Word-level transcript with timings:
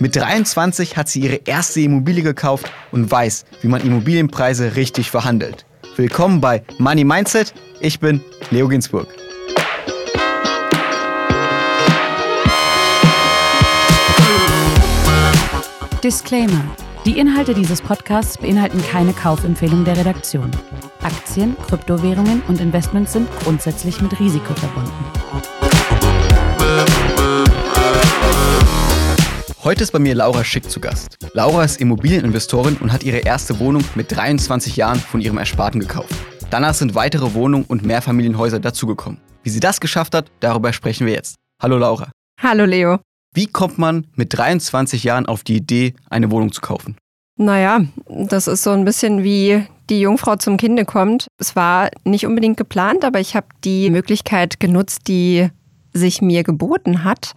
Mit 0.00 0.16
23 0.16 0.96
hat 0.96 1.08
sie 1.08 1.20
ihre 1.20 1.40
erste 1.44 1.80
Immobilie 1.80 2.24
gekauft 2.24 2.70
und 2.90 3.08
weiß, 3.08 3.44
wie 3.60 3.68
man 3.68 3.80
Immobilienpreise 3.80 4.74
richtig 4.74 5.08
verhandelt. 5.10 5.64
Willkommen 5.96 6.40
bei 6.40 6.64
Money 6.78 7.04
Mindset. 7.04 7.54
Ich 7.78 8.00
bin 8.00 8.20
Leo 8.50 8.66
Ginsburg. 8.66 9.06
Disclaimer. 16.02 16.64
Die 17.06 17.18
Inhalte 17.18 17.54
dieses 17.54 17.80
Podcasts 17.80 18.36
beinhalten 18.36 18.82
keine 18.90 19.12
Kaufempfehlung 19.12 19.84
der 19.84 19.96
Redaktion. 19.96 20.50
Aktien, 21.02 21.56
Kryptowährungen 21.68 22.42
und 22.48 22.60
Investments 22.60 23.12
sind 23.12 23.28
grundsätzlich 23.44 24.00
mit 24.00 24.18
Risiko 24.18 24.54
verbunden. 24.54 25.03
Heute 29.64 29.82
ist 29.82 29.92
bei 29.92 29.98
mir 29.98 30.14
Laura 30.14 30.44
Schick 30.44 30.70
zu 30.70 30.78
Gast. 30.78 31.16
Laura 31.32 31.64
ist 31.64 31.80
Immobilieninvestorin 31.80 32.76
und 32.82 32.92
hat 32.92 33.02
ihre 33.02 33.20
erste 33.20 33.58
Wohnung 33.60 33.82
mit 33.94 34.14
23 34.14 34.76
Jahren 34.76 34.98
von 35.00 35.22
ihrem 35.22 35.38
Ersparten 35.38 35.80
gekauft. 35.80 36.14
Danach 36.50 36.74
sind 36.74 36.94
weitere 36.94 37.32
Wohnungen 37.32 37.64
und 37.64 37.82
Mehrfamilienhäuser 37.82 38.60
dazugekommen. 38.60 39.22
Wie 39.42 39.48
sie 39.48 39.60
das 39.60 39.80
geschafft 39.80 40.14
hat, 40.14 40.30
darüber 40.40 40.74
sprechen 40.74 41.06
wir 41.06 41.14
jetzt. 41.14 41.36
Hallo 41.62 41.78
Laura. 41.78 42.10
Hallo 42.38 42.66
Leo. 42.66 42.98
Wie 43.32 43.46
kommt 43.46 43.78
man 43.78 44.06
mit 44.16 44.36
23 44.36 45.02
Jahren 45.02 45.24
auf 45.24 45.44
die 45.44 45.56
Idee, 45.56 45.94
eine 46.10 46.30
Wohnung 46.30 46.52
zu 46.52 46.60
kaufen? 46.60 46.98
Naja, 47.38 47.86
das 48.06 48.48
ist 48.48 48.64
so 48.64 48.70
ein 48.72 48.84
bisschen 48.84 49.24
wie 49.24 49.66
die 49.88 50.00
Jungfrau 50.00 50.36
zum 50.36 50.58
Kinde 50.58 50.84
kommt. 50.84 51.26
Es 51.40 51.56
war 51.56 51.88
nicht 52.04 52.26
unbedingt 52.26 52.58
geplant, 52.58 53.02
aber 53.02 53.18
ich 53.18 53.34
habe 53.34 53.46
die 53.64 53.88
Möglichkeit 53.88 54.60
genutzt, 54.60 55.08
die 55.08 55.48
sich 55.94 56.20
mir 56.20 56.42
geboten 56.42 57.02
hat. 57.02 57.32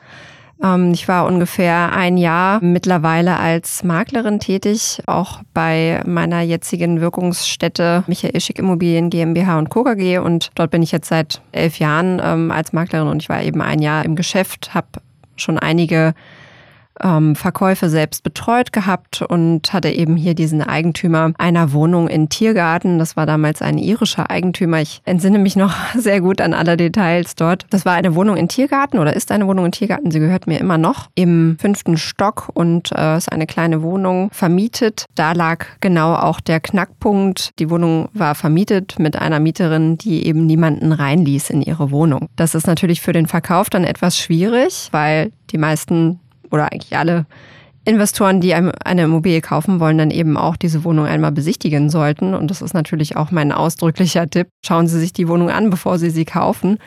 Ähm, 0.63 0.91
ich 0.93 1.07
war 1.07 1.25
ungefähr 1.25 1.91
ein 1.93 2.17
Jahr 2.17 2.63
mittlerweile 2.63 3.37
als 3.37 3.83
Maklerin 3.83 4.39
tätig, 4.39 5.01
auch 5.05 5.41
bei 5.53 6.01
meiner 6.05 6.41
jetzigen 6.41 7.01
Wirkungsstätte 7.01 8.03
Michael 8.07 8.39
Schick 8.39 8.59
Immobilien 8.59 9.09
GmbH 9.09 9.57
und 9.57 9.69
Co. 9.69 9.83
KG. 9.83 10.19
Und 10.19 10.51
dort 10.55 10.71
bin 10.71 10.81
ich 10.81 10.91
jetzt 10.91 11.09
seit 11.09 11.41
elf 11.51 11.79
Jahren 11.79 12.21
ähm, 12.23 12.51
als 12.51 12.73
Maklerin 12.73 13.07
und 13.07 13.21
ich 13.21 13.29
war 13.29 13.41
eben 13.41 13.61
ein 13.61 13.81
Jahr 13.81 14.05
im 14.05 14.15
Geschäft, 14.15 14.73
habe 14.73 14.87
schon 15.35 15.59
einige 15.59 16.13
ähm, 17.03 17.35
Verkäufe 17.35 17.89
selbst 17.89 18.23
betreut 18.23 18.73
gehabt 18.73 19.21
und 19.21 19.73
hatte 19.73 19.89
eben 19.89 20.15
hier 20.15 20.33
diesen 20.33 20.61
Eigentümer 20.61 21.31
einer 21.37 21.73
Wohnung 21.73 22.07
in 22.07 22.29
Tiergarten. 22.29 22.99
Das 22.99 23.15
war 23.15 23.25
damals 23.25 23.61
ein 23.61 23.77
irischer 23.77 24.29
Eigentümer. 24.29 24.81
Ich 24.81 25.01
entsinne 25.05 25.39
mich 25.39 25.55
noch 25.55 25.73
sehr 25.97 26.21
gut 26.21 26.41
an 26.41 26.53
alle 26.53 26.77
Details 26.77 27.35
dort. 27.35 27.65
Das 27.69 27.85
war 27.85 27.93
eine 27.93 28.15
Wohnung 28.15 28.37
in 28.37 28.47
Tiergarten 28.47 28.99
oder 28.99 29.15
ist 29.15 29.31
eine 29.31 29.47
Wohnung 29.47 29.65
in 29.65 29.71
Tiergarten. 29.71 30.11
Sie 30.11 30.19
gehört 30.19 30.47
mir 30.47 30.59
immer 30.59 30.77
noch 30.77 31.07
im 31.15 31.57
fünften 31.59 31.97
Stock 31.97 32.49
und 32.53 32.91
äh, 32.91 33.17
ist 33.17 33.31
eine 33.31 33.47
kleine 33.47 33.81
Wohnung 33.81 34.29
vermietet. 34.31 35.05
Da 35.15 35.33
lag 35.33 35.65
genau 35.81 36.15
auch 36.15 36.39
der 36.39 36.59
Knackpunkt. 36.59 37.51
Die 37.59 37.69
Wohnung 37.69 38.09
war 38.13 38.35
vermietet 38.35 38.99
mit 38.99 39.15
einer 39.15 39.39
Mieterin, 39.39 39.97
die 39.97 40.25
eben 40.25 40.45
niemanden 40.45 40.91
reinließ 40.91 41.49
in 41.49 41.61
ihre 41.61 41.91
Wohnung. 41.91 42.27
Das 42.35 42.55
ist 42.55 42.67
natürlich 42.67 43.01
für 43.01 43.13
den 43.13 43.27
Verkauf 43.27 43.69
dann 43.69 43.83
etwas 43.83 44.17
schwierig, 44.17 44.89
weil 44.91 45.31
die 45.51 45.57
meisten 45.57 46.19
oder 46.51 46.71
eigentlich 46.71 46.97
alle 46.97 47.25
Investoren, 47.87 48.41
die 48.41 48.53
eine 48.53 49.03
Immobilie 49.03 49.39
kaufen 49.39 49.79
wollen, 49.79 49.97
dann 49.97 50.11
eben 50.11 50.35
auch 50.35 50.57
diese 50.57 50.83
Wohnung 50.83 51.05
einmal 51.05 51.31
besichtigen 51.31 51.89
sollten. 51.89 52.33
Und 52.33 52.51
das 52.51 52.61
ist 52.61 52.73
natürlich 52.73 53.15
auch 53.15 53.31
mein 53.31 53.53
ausdrücklicher 53.53 54.29
Tipp. 54.29 54.49
Schauen 54.65 54.87
Sie 54.87 54.99
sich 54.99 55.13
die 55.13 55.29
Wohnung 55.29 55.49
an, 55.49 55.69
bevor 55.69 55.97
Sie 55.97 56.09
sie 56.09 56.25
kaufen. 56.25 56.79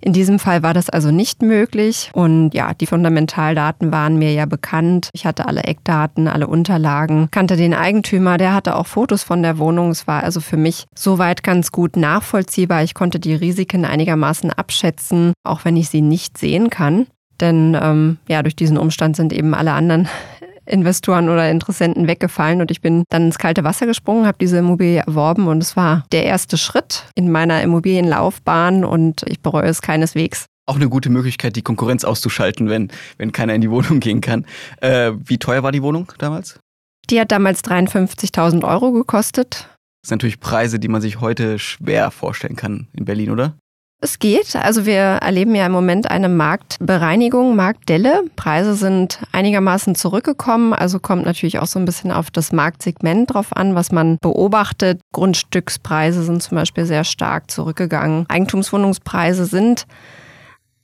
In 0.00 0.12
diesem 0.12 0.38
Fall 0.38 0.62
war 0.62 0.74
das 0.74 0.90
also 0.90 1.10
nicht 1.10 1.42
möglich. 1.42 2.10
Und 2.12 2.54
ja, 2.54 2.74
die 2.74 2.86
Fundamentaldaten 2.86 3.92
waren 3.92 4.18
mir 4.18 4.32
ja 4.32 4.46
bekannt. 4.46 5.10
Ich 5.12 5.26
hatte 5.26 5.46
alle 5.46 5.62
Eckdaten, 5.62 6.28
alle 6.28 6.46
Unterlagen, 6.46 7.28
kannte 7.30 7.56
den 7.56 7.74
Eigentümer, 7.74 8.36
der 8.36 8.54
hatte 8.54 8.76
auch 8.76 8.86
Fotos 8.86 9.22
von 9.22 9.42
der 9.42 9.58
Wohnung. 9.58 9.90
Es 9.90 10.06
war 10.06 10.22
also 10.22 10.40
für 10.40 10.56
mich 10.56 10.86
soweit 10.96 11.42
ganz 11.42 11.72
gut 11.72 11.96
nachvollziehbar. 11.96 12.82
Ich 12.82 12.94
konnte 12.94 13.20
die 13.20 13.34
Risiken 13.34 13.84
einigermaßen 13.84 14.52
abschätzen, 14.52 15.32
auch 15.44 15.64
wenn 15.64 15.76
ich 15.76 15.88
sie 15.88 16.02
nicht 16.02 16.38
sehen 16.38 16.70
kann. 16.70 17.06
Denn 17.40 17.76
ähm, 17.80 18.18
ja, 18.28 18.42
durch 18.42 18.56
diesen 18.56 18.78
Umstand 18.78 19.16
sind 19.16 19.32
eben 19.32 19.54
alle 19.54 19.72
anderen 19.72 20.08
Investoren 20.66 21.28
oder 21.28 21.50
Interessenten 21.50 22.06
weggefallen 22.06 22.60
und 22.60 22.70
ich 22.70 22.80
bin 22.80 23.04
dann 23.08 23.26
ins 23.26 23.38
kalte 23.38 23.64
Wasser 23.64 23.86
gesprungen, 23.86 24.26
habe 24.26 24.38
diese 24.38 24.58
Immobilie 24.58 25.02
erworben 25.06 25.48
und 25.48 25.62
es 25.62 25.76
war 25.76 26.04
der 26.12 26.24
erste 26.24 26.58
Schritt 26.58 27.04
in 27.14 27.30
meiner 27.30 27.62
Immobilienlaufbahn 27.62 28.84
und 28.84 29.22
ich 29.26 29.40
bereue 29.40 29.68
es 29.68 29.80
keineswegs. 29.80 30.46
Auch 30.66 30.76
eine 30.76 30.90
gute 30.90 31.08
Möglichkeit, 31.08 31.56
die 31.56 31.62
Konkurrenz 31.62 32.04
auszuschalten, 32.04 32.68
wenn, 32.68 32.90
wenn 33.16 33.32
keiner 33.32 33.54
in 33.54 33.62
die 33.62 33.70
Wohnung 33.70 34.00
gehen 34.00 34.20
kann. 34.20 34.44
Äh, 34.82 35.12
wie 35.24 35.38
teuer 35.38 35.62
war 35.62 35.72
die 35.72 35.82
Wohnung 35.82 36.12
damals? 36.18 36.60
Die 37.08 37.18
hat 37.18 37.32
damals 37.32 37.64
53.000 37.64 38.68
Euro 38.68 38.92
gekostet. 38.92 39.70
Das 40.02 40.10
sind 40.10 40.18
natürlich 40.18 40.40
Preise, 40.40 40.78
die 40.78 40.88
man 40.88 41.00
sich 41.00 41.20
heute 41.20 41.58
schwer 41.58 42.10
vorstellen 42.10 42.56
kann 42.56 42.88
in 42.92 43.06
Berlin, 43.06 43.30
oder? 43.30 43.54
Es 44.00 44.20
geht. 44.20 44.54
Also 44.54 44.86
wir 44.86 45.00
erleben 45.00 45.56
ja 45.56 45.66
im 45.66 45.72
Moment 45.72 46.08
eine 46.08 46.28
Marktbereinigung, 46.28 47.56
Marktdelle. 47.56 48.22
Preise 48.36 48.74
sind 48.74 49.18
einigermaßen 49.32 49.96
zurückgekommen. 49.96 50.72
Also 50.72 51.00
kommt 51.00 51.24
natürlich 51.24 51.58
auch 51.58 51.66
so 51.66 51.80
ein 51.80 51.84
bisschen 51.84 52.12
auf 52.12 52.30
das 52.30 52.52
Marktsegment 52.52 53.34
drauf 53.34 53.56
an, 53.56 53.74
was 53.74 53.90
man 53.90 54.16
beobachtet. 54.20 55.00
Grundstückspreise 55.12 56.22
sind 56.22 56.44
zum 56.44 56.56
Beispiel 56.56 56.84
sehr 56.84 57.02
stark 57.02 57.50
zurückgegangen. 57.50 58.24
Eigentumswohnungspreise 58.28 59.46
sind 59.46 59.86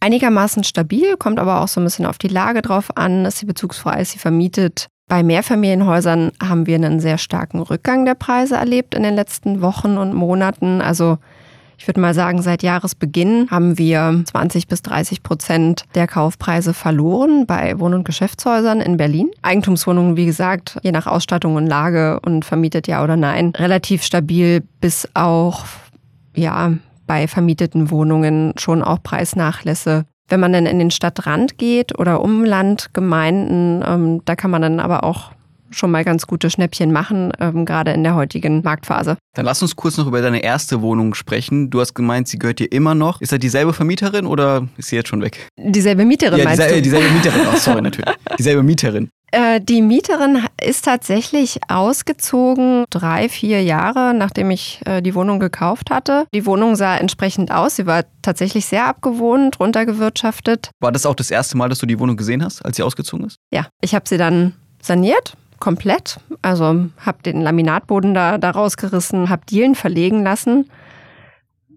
einigermaßen 0.01 0.65
stabil, 0.65 1.17
kommt 1.17 1.39
aber 1.39 1.61
auch 1.61 1.69
so 1.69 1.81
ein 1.81 1.85
bisschen 1.85 2.07
auf 2.07 2.19
die 2.19 2.29
Lage 2.29 2.63
drauf 2.63 2.97
an. 2.97 3.27
Ist 3.27 3.39
sie 3.39 3.47
bezugsfrei, 3.47 4.01
ist 4.01 4.11
sie 4.11 4.19
vermietet? 4.19 4.89
Bei 5.07 5.23
Mehrfamilienhäusern 5.23 6.33
haben 6.43 6.67
wir 6.67 6.75
einen 6.75 6.99
sehr 6.99 7.19
starken 7.19 7.61
Rückgang 7.61 8.05
der 8.07 8.15
Preise 8.15 8.57
erlebt 8.57 8.95
in 8.95 9.05
den 9.05 9.15
letzten 9.15 9.61
Wochen 9.61 9.99
und 9.99 10.15
Monaten. 10.15 10.81
Also 10.81 11.19
ich 11.79 11.87
würde 11.87 12.01
mal 12.01 12.15
sagen, 12.15 12.43
seit 12.43 12.62
Jahresbeginn 12.62 13.49
haben 13.51 13.79
wir 13.79 14.23
20 14.27 14.69
bis 14.69 14.83
30 14.83 15.23
Prozent 15.23 15.85
der 15.95 16.07
Kaufpreise 16.07 16.75
verloren 16.75 17.47
bei 17.47 17.79
Wohn- 17.79 17.95
und 17.95 18.05
Geschäftshäusern 18.05 18.81
in 18.81 18.97
Berlin. 18.97 19.31
Eigentumswohnungen, 19.43 20.17
wie 20.17 20.27
gesagt, 20.27 20.79
je 20.83 20.93
nach 20.93 21.07
Ausstattung 21.07 21.57
und 21.57 21.67
Lage 21.67 22.21
und 22.21 22.45
vermietet 22.45 22.87
ja 22.87 23.03
oder 23.03 23.17
nein, 23.17 23.53
relativ 23.57 24.03
stabil 24.03 24.62
bis 24.81 25.09
auch, 25.15 25.65
ja, 26.35 26.73
bei 27.07 27.29
vermieteten 27.29 27.91
Wohnungen 27.91 28.55
schon 28.56 28.83
auch 28.83 29.03
Preisnachlässe 29.03 30.06
wenn 30.29 30.41
man 30.41 30.53
dann 30.53 30.67
in 30.67 30.79
den 30.79 30.91
Stadtrand 30.91 31.59
geht 31.59 31.99
oder 31.99 32.23
Umlandgemeinden, 32.23 33.85
ähm, 33.87 34.23
da 34.25 34.37
kann 34.37 34.51
man 34.51 34.62
dann 34.62 34.81
aber 34.81 35.05
auch 35.05 35.33
schon 35.75 35.91
mal 35.91 36.05
ganz 36.05 36.27
gute 36.27 36.51
Schnäppchen 36.51 36.93
machen, 36.93 37.33
ähm, 37.41 37.65
gerade 37.65 37.93
in 37.93 38.03
der 38.03 38.15
heutigen 38.15 38.62
Marktphase. 38.62 39.17
Dann 39.35 39.45
lass 39.45 39.62
uns 39.62 39.77
kurz 39.77 39.97
noch 39.97 40.07
über 40.07 40.23
deine 40.23 40.43
erste 40.43 40.81
Wohnung 40.83 41.15
sprechen. 41.15 41.71
Du 41.71 41.81
hast 41.81 41.95
gemeint, 41.95 42.29
sie 42.29 42.39
gehört 42.39 42.59
dir 42.59 42.71
immer 42.71 42.95
noch. 42.95 43.21
Ist 43.21 43.33
das 43.33 43.39
dieselbe 43.39 43.73
Vermieterin 43.73 44.27
oder 44.27 44.69
ist 44.77 44.89
sie 44.89 44.97
jetzt 44.97 45.09
schon 45.09 45.23
weg? 45.23 45.49
Dieselbe 45.57 46.05
Mieterin 46.05 46.39
ja, 46.39 46.45
meinst 46.45 46.61
dieselbe, 46.61 46.77
du? 46.77 46.83
dieselbe 46.83 47.11
Mieterin, 47.11 47.41
oh, 47.53 47.57
sorry 47.57 47.83
natürlich. 47.83 48.15
Dieselbe 48.39 48.62
Mieterin. 48.62 49.11
Äh, 49.33 49.61
die 49.61 49.83
Mieterin 49.83 50.45
ist 50.62 50.85
tatsächlich 50.85 51.59
ausgezogen, 51.69 52.85
drei, 52.91 53.29
vier 53.29 53.62
Jahre 53.65 54.15
nachdem 54.15 54.51
ich 54.51 54.81
äh, 54.87 55.03
die 55.03 55.15
Wohnung 55.15 55.41
gekauft 55.41 55.91
hatte. 55.91 56.27
Die 56.35 56.47
Wohnung 56.47 56.77
sah 56.77 56.97
entsprechend 56.97 57.51
aus. 57.51 57.77
Sie 57.77 57.87
war 57.87 58.05
tatsächlich 58.23 58.67
sehr 58.67 58.87
abgewohnt, 58.87 59.59
runtergewirtschaftet. 59.59 60.71
War 60.81 60.93
das 60.93 61.06
auch 61.06 61.15
das 61.15 61.31
erste 61.31 61.56
Mal, 61.56 61.69
dass 61.69 61.79
du 61.79 61.87
die 61.87 61.99
Wohnung 61.99 62.17
gesehen 62.17 62.45
hast, 62.45 62.65
als 62.65 62.77
sie 62.77 62.83
ausgezogen 62.83 63.27
ist? 63.27 63.37
Ja, 63.53 63.67
ich 63.81 63.95
habe 63.95 64.09
sie 64.09 64.19
dann 64.19 64.55
saniert, 64.81 65.37
komplett. 65.65 66.21
Also 66.43 66.91
habe 67.01 67.23
den 67.25 67.41
Laminatboden 67.41 68.13
da, 68.13 68.37
da 68.37 68.51
rausgerissen, 68.51 69.31
habe 69.31 69.47
Dielen 69.49 69.75
verlegen 69.75 70.23
lassen. 70.23 70.69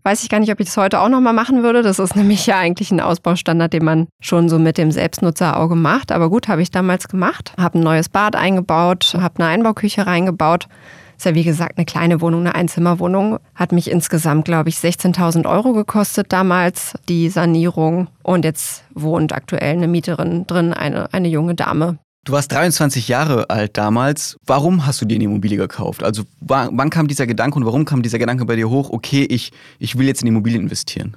Weiß 0.04 0.24
ich 0.24 0.30
gar 0.30 0.40
nicht, 0.40 0.52
ob 0.52 0.60
ich 0.60 0.66
das 0.66 0.76
heute 0.76 1.00
auch 1.00 1.08
nochmal 1.08 1.32
machen 1.32 1.64
würde. 1.64 1.84
Das 1.84 1.98
ist 1.98 2.16
nämlich 2.18 2.46
ja 2.46 2.60
eigentlich 2.60 2.92
ein 2.92 3.00
Ausbaustandard, 3.00 3.72
den 3.72 3.86
man 3.86 4.08
schon 4.20 4.50
so 4.50 4.60
mit 4.60 4.78
dem 4.78 4.92
Selbstnutzerauge 4.92 5.76
macht. 5.76 6.12
Aber 6.12 6.30
gut, 6.30 6.50
habe 6.50 6.62
ich 6.62 6.70
damals 6.70 7.08
gemacht. 7.08 7.54
Habe 7.58 7.80
ein 7.80 7.82
neues 7.82 8.10
Bad 8.10 8.36
eingebaut, 8.36 9.16
habe 9.18 9.36
eine 9.42 9.48
Einbauküche 9.48 10.06
reingebaut. 10.06 10.68
Ist 11.16 11.26
ja 11.26 11.34
wie 11.34 11.46
gesagt 11.46 11.78
eine 11.78 11.86
kleine 11.86 12.20
Wohnung, 12.20 12.42
eine 12.42 12.56
Einzimmerwohnung. 12.56 13.40
Hat 13.56 13.72
mich 13.72 13.90
insgesamt, 13.90 14.44
glaube 14.44 14.68
ich, 14.68 14.76
16.000 14.76 15.50
Euro 15.50 15.72
gekostet 15.72 16.34
damals, 16.34 16.94
die 17.08 17.30
Sanierung. 17.30 18.10
Und 18.22 18.44
jetzt 18.44 18.84
wohnt 18.94 19.32
aktuell 19.32 19.78
eine 19.78 19.88
Mieterin 19.88 20.46
drin, 20.46 20.74
eine, 20.74 21.14
eine 21.14 21.30
junge 21.30 21.56
Dame, 21.56 22.00
Du 22.26 22.34
warst 22.34 22.52
23 22.52 23.08
Jahre 23.08 23.50
alt 23.50 23.78
damals. 23.78 24.38
Warum 24.46 24.86
hast 24.86 25.02
du 25.02 25.06
dir 25.06 25.16
eine 25.16 25.24
Immobilie 25.24 25.58
gekauft? 25.58 26.04
Also 26.04 26.24
wann 26.42 26.90
kam 26.90 27.08
dieser 27.08 27.26
Gedanke 27.26 27.58
und 27.58 27.66
warum 27.66 27.86
kam 27.86 28.02
dieser 28.04 28.20
Gedanke 28.20 28.46
bei 28.46 28.58
dir 28.58 28.70
hoch, 28.70 28.90
okay, 28.90 29.24
ich, 29.24 29.52
ich 29.80 29.98
will 29.98 30.08
jetzt 30.08 30.22
in 30.22 30.28
Immobilien 30.28 30.64
investieren? 30.64 31.16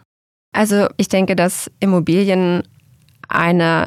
Also 0.53 0.89
ich 0.97 1.09
denke, 1.09 1.35
dass 1.35 1.71
Immobilien 1.81 2.63
eine 3.29 3.87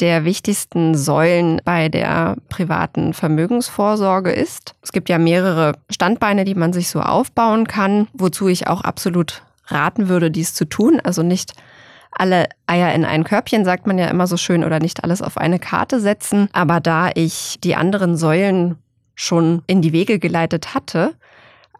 der 0.00 0.24
wichtigsten 0.24 0.94
Säulen 0.94 1.60
bei 1.64 1.88
der 1.88 2.36
privaten 2.48 3.14
Vermögensvorsorge 3.14 4.30
ist. 4.30 4.74
Es 4.82 4.92
gibt 4.92 5.08
ja 5.08 5.18
mehrere 5.18 5.72
Standbeine, 5.90 6.44
die 6.44 6.54
man 6.54 6.72
sich 6.72 6.88
so 6.88 7.00
aufbauen 7.00 7.66
kann, 7.66 8.08
wozu 8.12 8.48
ich 8.48 8.68
auch 8.68 8.82
absolut 8.82 9.42
raten 9.66 10.08
würde, 10.08 10.30
dies 10.30 10.54
zu 10.54 10.64
tun. 10.66 11.00
Also 11.02 11.22
nicht 11.22 11.52
alle 12.18 12.48
Eier 12.66 12.94
in 12.94 13.04
ein 13.04 13.24
Körbchen, 13.24 13.64
sagt 13.64 13.86
man 13.86 13.98
ja 13.98 14.08
immer 14.08 14.26
so 14.26 14.36
schön, 14.36 14.64
oder 14.64 14.80
nicht 14.80 15.04
alles 15.04 15.22
auf 15.22 15.38
eine 15.38 15.58
Karte 15.58 16.00
setzen. 16.00 16.48
Aber 16.52 16.80
da 16.80 17.10
ich 17.14 17.58
die 17.62 17.76
anderen 17.76 18.16
Säulen 18.16 18.76
schon 19.14 19.62
in 19.66 19.82
die 19.82 19.92
Wege 19.92 20.18
geleitet 20.18 20.74
hatte, 20.74 21.14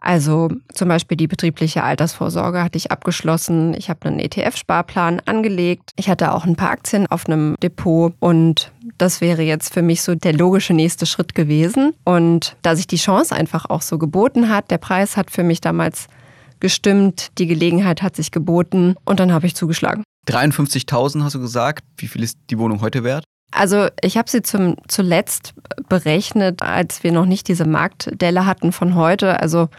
also 0.01 0.49
zum 0.73 0.87
Beispiel 0.87 1.17
die 1.17 1.27
betriebliche 1.27 1.83
Altersvorsorge 1.83 2.63
hatte 2.63 2.77
ich 2.77 2.91
abgeschlossen. 2.91 3.73
Ich 3.73 3.89
habe 3.89 4.07
einen 4.07 4.19
ETF-Sparplan 4.19 5.21
angelegt. 5.25 5.91
Ich 5.97 6.09
hatte 6.09 6.33
auch 6.33 6.45
ein 6.45 6.55
paar 6.55 6.71
Aktien 6.71 7.07
auf 7.07 7.27
einem 7.27 7.55
Depot 7.61 8.13
und 8.19 8.71
das 8.97 9.21
wäre 9.21 9.41
jetzt 9.41 9.73
für 9.73 9.81
mich 9.81 10.01
so 10.01 10.15
der 10.15 10.33
logische 10.33 10.73
nächste 10.73 11.05
Schritt 11.05 11.35
gewesen. 11.35 11.93
Und 12.05 12.55
da 12.61 12.75
sich 12.75 12.87
die 12.87 12.97
Chance 12.97 13.35
einfach 13.35 13.65
auch 13.69 13.81
so 13.81 13.97
geboten 13.97 14.49
hat, 14.49 14.71
der 14.71 14.77
Preis 14.77 15.17
hat 15.17 15.31
für 15.31 15.43
mich 15.43 15.61
damals 15.61 16.07
gestimmt, 16.59 17.29
die 17.37 17.47
Gelegenheit 17.47 18.01
hat 18.01 18.15
sich 18.15 18.31
geboten 18.31 18.95
und 19.05 19.19
dann 19.19 19.33
habe 19.33 19.47
ich 19.47 19.55
zugeschlagen. 19.55 20.03
53.000 20.27 21.23
hast 21.23 21.35
du 21.35 21.39
gesagt. 21.39 21.83
Wie 21.97 22.07
viel 22.07 22.23
ist 22.23 22.37
die 22.49 22.57
Wohnung 22.57 22.81
heute 22.81 23.03
wert? 23.03 23.23
Also 23.51 23.87
ich 24.01 24.17
habe 24.17 24.29
sie 24.29 24.41
zum, 24.41 24.75
zuletzt 24.87 25.53
berechnet, 25.87 26.61
als 26.61 27.03
wir 27.03 27.11
noch 27.11 27.25
nicht 27.25 27.47
diese 27.47 27.65
Marktdelle 27.65 28.45
hatten 28.45 28.71
von 28.71 28.95
heute. 28.95 29.39
Also 29.39 29.69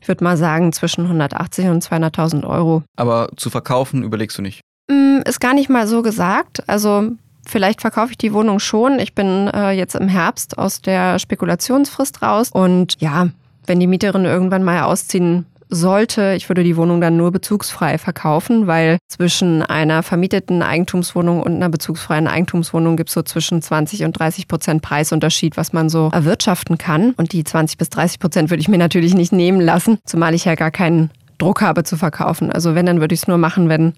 ich 0.00 0.08
würde 0.08 0.24
mal 0.24 0.36
sagen 0.36 0.72
zwischen 0.72 1.04
180 1.04 1.66
und 1.66 1.84
200.000 1.84 2.48
Euro. 2.48 2.82
Aber 2.96 3.28
zu 3.36 3.50
verkaufen 3.50 4.02
überlegst 4.02 4.38
du 4.38 4.42
nicht? 4.42 4.60
Mm, 4.90 5.20
ist 5.26 5.40
gar 5.40 5.54
nicht 5.54 5.68
mal 5.68 5.86
so 5.86 6.02
gesagt. 6.02 6.66
Also 6.68 7.10
vielleicht 7.46 7.80
verkaufe 7.80 8.12
ich 8.12 8.18
die 8.18 8.32
Wohnung 8.32 8.60
schon. 8.60 8.98
Ich 8.98 9.14
bin 9.14 9.48
äh, 9.48 9.72
jetzt 9.72 9.94
im 9.94 10.08
Herbst 10.08 10.56
aus 10.56 10.80
der 10.80 11.18
Spekulationsfrist 11.18 12.22
raus. 12.22 12.50
Und 12.52 12.96
ja, 13.00 13.28
wenn 13.66 13.80
die 13.80 13.86
Mieterin 13.86 14.24
irgendwann 14.24 14.64
mal 14.64 14.82
ausziehen 14.82 15.44
sollte, 15.68 16.34
ich 16.36 16.48
würde 16.48 16.64
die 16.64 16.76
Wohnung 16.76 17.00
dann 17.00 17.16
nur 17.16 17.30
bezugsfrei 17.30 17.98
verkaufen, 17.98 18.66
weil 18.66 18.98
zwischen 19.08 19.62
einer 19.62 20.02
vermieteten 20.02 20.62
Eigentumswohnung 20.62 21.42
und 21.42 21.56
einer 21.56 21.68
bezugsfreien 21.68 22.26
Eigentumswohnung 22.26 22.96
gibt 22.96 23.10
es 23.10 23.14
so 23.14 23.22
zwischen 23.22 23.60
20 23.60 24.04
und 24.04 24.18
30 24.18 24.48
Prozent 24.48 24.82
Preisunterschied, 24.82 25.56
was 25.56 25.72
man 25.72 25.88
so 25.88 26.10
erwirtschaften 26.12 26.78
kann. 26.78 27.12
Und 27.12 27.32
die 27.32 27.44
20 27.44 27.78
bis 27.78 27.90
30 27.90 28.18
Prozent 28.18 28.50
würde 28.50 28.60
ich 28.60 28.68
mir 28.68 28.78
natürlich 28.78 29.14
nicht 29.14 29.32
nehmen 29.32 29.60
lassen, 29.60 29.98
zumal 30.04 30.34
ich 30.34 30.44
ja 30.44 30.54
gar 30.54 30.70
keinen 30.70 31.10
Druck 31.38 31.60
habe 31.60 31.84
zu 31.84 31.96
verkaufen. 31.96 32.50
Also 32.50 32.74
wenn, 32.74 32.86
dann 32.86 33.00
würde 33.00 33.14
ich 33.14 33.22
es 33.22 33.28
nur 33.28 33.38
machen, 33.38 33.68
wenn 33.68 33.94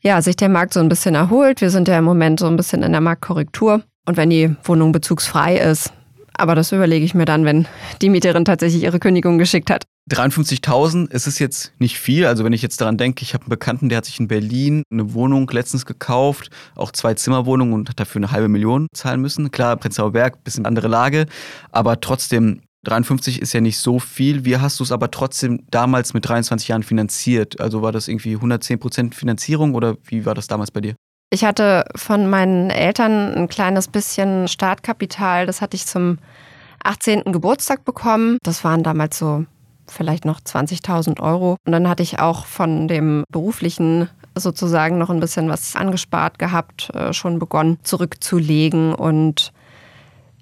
ja, 0.00 0.20
sich 0.20 0.36
der 0.36 0.48
Markt 0.48 0.74
so 0.74 0.80
ein 0.80 0.88
bisschen 0.88 1.14
erholt. 1.14 1.60
Wir 1.60 1.70
sind 1.70 1.88
ja 1.88 1.96
im 1.98 2.04
Moment 2.04 2.40
so 2.40 2.46
ein 2.46 2.56
bisschen 2.56 2.82
in 2.82 2.92
der 2.92 3.00
Marktkorrektur. 3.00 3.82
Und 4.04 4.16
wenn 4.16 4.30
die 4.30 4.54
Wohnung 4.64 4.90
bezugsfrei 4.90 5.56
ist, 5.56 5.92
aber 6.34 6.54
das 6.54 6.72
überlege 6.72 7.04
ich 7.04 7.14
mir 7.14 7.24
dann, 7.24 7.44
wenn 7.44 7.66
die 8.00 8.08
Mieterin 8.08 8.44
tatsächlich 8.44 8.82
ihre 8.82 8.98
Kündigung 8.98 9.38
geschickt 9.38 9.70
hat. 9.70 9.84
53.000 10.10 11.10
ist 11.10 11.26
es 11.26 11.38
jetzt 11.38 11.72
nicht 11.78 11.98
viel. 11.98 12.26
Also 12.26 12.44
wenn 12.44 12.52
ich 12.52 12.62
jetzt 12.62 12.80
daran 12.80 12.98
denke, 12.98 13.22
ich 13.22 13.34
habe 13.34 13.44
einen 13.44 13.50
Bekannten, 13.50 13.88
der 13.88 13.98
hat 13.98 14.04
sich 14.04 14.18
in 14.18 14.28
Berlin 14.28 14.82
eine 14.90 15.14
Wohnung 15.14 15.48
letztens 15.50 15.86
gekauft, 15.86 16.50
auch 16.74 16.90
zwei 16.90 17.14
Zimmerwohnungen 17.14 17.72
und 17.72 17.88
hat 17.88 18.00
dafür 18.00 18.18
eine 18.18 18.32
halbe 18.32 18.48
Million 18.48 18.88
zahlen 18.94 19.20
müssen. 19.20 19.50
Klar, 19.50 19.76
Prenzlauer 19.76 20.12
Berg, 20.12 20.42
bisschen 20.42 20.66
andere 20.66 20.88
Lage, 20.88 21.26
aber 21.70 22.00
trotzdem 22.00 22.62
53 22.84 23.40
ist 23.40 23.52
ja 23.52 23.60
nicht 23.60 23.78
so 23.78 24.00
viel. 24.00 24.44
Wie 24.44 24.56
hast 24.56 24.80
du 24.80 24.84
es 24.84 24.90
aber 24.90 25.10
trotzdem 25.10 25.64
damals 25.70 26.14
mit 26.14 26.28
23 26.28 26.68
Jahren 26.68 26.82
finanziert? 26.82 27.60
Also 27.60 27.80
war 27.82 27.92
das 27.92 28.08
irgendwie 28.08 28.34
110 28.34 28.80
Prozent 28.80 29.14
Finanzierung 29.14 29.74
oder 29.74 29.96
wie 30.04 30.26
war 30.26 30.34
das 30.34 30.48
damals 30.48 30.72
bei 30.72 30.80
dir? 30.80 30.96
Ich 31.30 31.44
hatte 31.44 31.84
von 31.94 32.28
meinen 32.28 32.70
Eltern 32.70 33.34
ein 33.34 33.48
kleines 33.48 33.88
bisschen 33.88 34.48
Startkapital. 34.48 35.46
Das 35.46 35.60
hatte 35.60 35.76
ich 35.76 35.86
zum 35.86 36.18
18. 36.82 37.22
Geburtstag 37.32 37.84
bekommen. 37.84 38.38
Das 38.42 38.64
waren 38.64 38.82
damals 38.82 39.16
so 39.16 39.46
vielleicht 39.88 40.24
noch 40.24 40.40
20.000 40.40 41.20
Euro. 41.20 41.56
Und 41.66 41.72
dann 41.72 41.88
hatte 41.88 42.02
ich 42.02 42.18
auch 42.18 42.46
von 42.46 42.88
dem 42.88 43.24
beruflichen 43.30 44.08
sozusagen 44.34 44.98
noch 44.98 45.10
ein 45.10 45.20
bisschen 45.20 45.48
was 45.48 45.76
angespart 45.76 46.38
gehabt, 46.38 46.90
äh, 46.94 47.12
schon 47.12 47.38
begonnen 47.38 47.78
zurückzulegen 47.82 48.94
und 48.94 49.52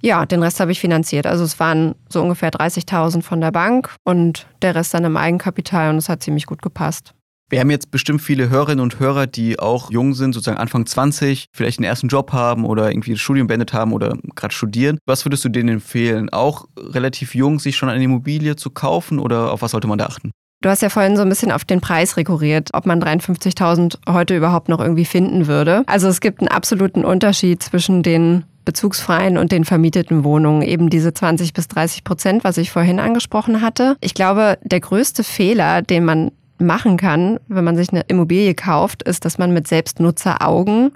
ja, 0.03 0.25
den 0.25 0.43
Rest 0.43 0.61
habe 0.61 0.73
ich 0.73 0.81
finanziert. 0.81 1.27
Also 1.27 1.45
es 1.45 1.61
waren 1.61 1.95
so 2.09 2.23
ungefähr 2.23 2.51
30.000 2.51 3.23
von 3.23 3.41
der 3.41 3.53
Bank 3.53 3.95
und 4.05 4.47
der 4.63 4.75
Rest 4.75 4.95
dann 4.95 5.05
im 5.05 5.17
Eigenkapital 5.17 5.91
und 5.91 5.99
es 5.99 6.09
hat 6.09 6.23
ziemlich 6.23 6.47
gut 6.47 6.63
gepasst. 6.63 7.13
Wir 7.51 7.59
haben 7.59 7.71
jetzt 7.71 7.91
bestimmt 7.91 8.23
viele 8.23 8.49
Hörerinnen 8.49 8.81
und 8.81 9.01
Hörer, 9.01 9.27
die 9.27 9.59
auch 9.59 9.91
jung 9.91 10.15
sind, 10.15 10.35
sozusagen 10.35 10.59
Anfang 10.59 10.87
20, 10.87 11.47
vielleicht 11.53 11.81
einen 11.81 11.85
ersten 11.85 12.07
Job 12.07 12.33
haben 12.33 12.65
oder 12.65 12.93
irgendwie 12.93 13.11
das 13.11 13.21
Studium 13.21 13.49
beendet 13.49 13.73
haben 13.73 13.93
oder 13.93 14.17
gerade 14.37 14.55
studieren. 14.55 14.99
Was 15.05 15.27
würdest 15.27 15.45
du 15.45 15.49
denen 15.49 15.69
empfehlen? 15.69 16.31
Auch 16.31 16.67
relativ 16.79 17.35
jung 17.35 17.59
sich 17.59 17.77
schon 17.77 17.89
eine 17.89 18.05
Immobilie 18.05 18.55
zu 18.55 18.71
kaufen 18.71 19.19
oder 19.19 19.51
auf 19.51 19.63
was 19.63 19.73
sollte 19.73 19.89
man 19.89 19.99
da 19.99 20.07
achten? 20.07 20.31
Du 20.63 20.69
hast 20.69 20.83
ja 20.83 20.91
vorhin 20.91 21.17
so 21.17 21.23
ein 21.23 21.29
bisschen 21.29 21.51
auf 21.51 21.65
den 21.65 21.81
Preis 21.81 22.17
rekurriert, 22.17 22.69
ob 22.73 22.87
man 22.87 23.03
53.000 23.03 23.97
heute 24.09 24.37
überhaupt 24.37 24.69
noch 24.69 24.79
irgendwie 24.79 25.05
finden 25.05 25.49
würde. 25.49 25.83
Also 25.87 26.07
es 26.07 26.21
gibt 26.21 26.41
einen 26.41 26.49
absoluten 26.49 27.05
Unterschied 27.05 27.63
zwischen 27.65 28.05
den 28.05 28.45
bezugsfreien 28.65 29.39
und 29.39 29.51
den 29.51 29.65
vermieteten 29.65 30.23
Wohnungen, 30.23 30.63
eben 30.63 30.91
diese 30.91 31.13
20 31.13 31.55
bis 31.55 31.67
30 31.67 32.05
Prozent, 32.05 32.45
was 32.45 32.59
ich 32.59 32.71
vorhin 32.71 33.01
angesprochen 33.01 33.63
hatte. 33.63 33.97
Ich 34.01 34.15
glaube, 34.15 34.59
der 34.63 34.81
größte 34.81 35.25
Fehler, 35.25 35.83
den 35.83 36.05
man 36.05 36.31
machen 36.61 36.97
kann, 36.97 37.39
wenn 37.49 37.65
man 37.65 37.77
sich 37.77 37.91
eine 37.91 38.03
Immobilie 38.09 38.55
kauft, 38.55 39.03
ist, 39.03 39.25
dass 39.25 39.39
man 39.39 39.53
mit 39.53 39.69
Selbstnutzeraugen 39.69 40.93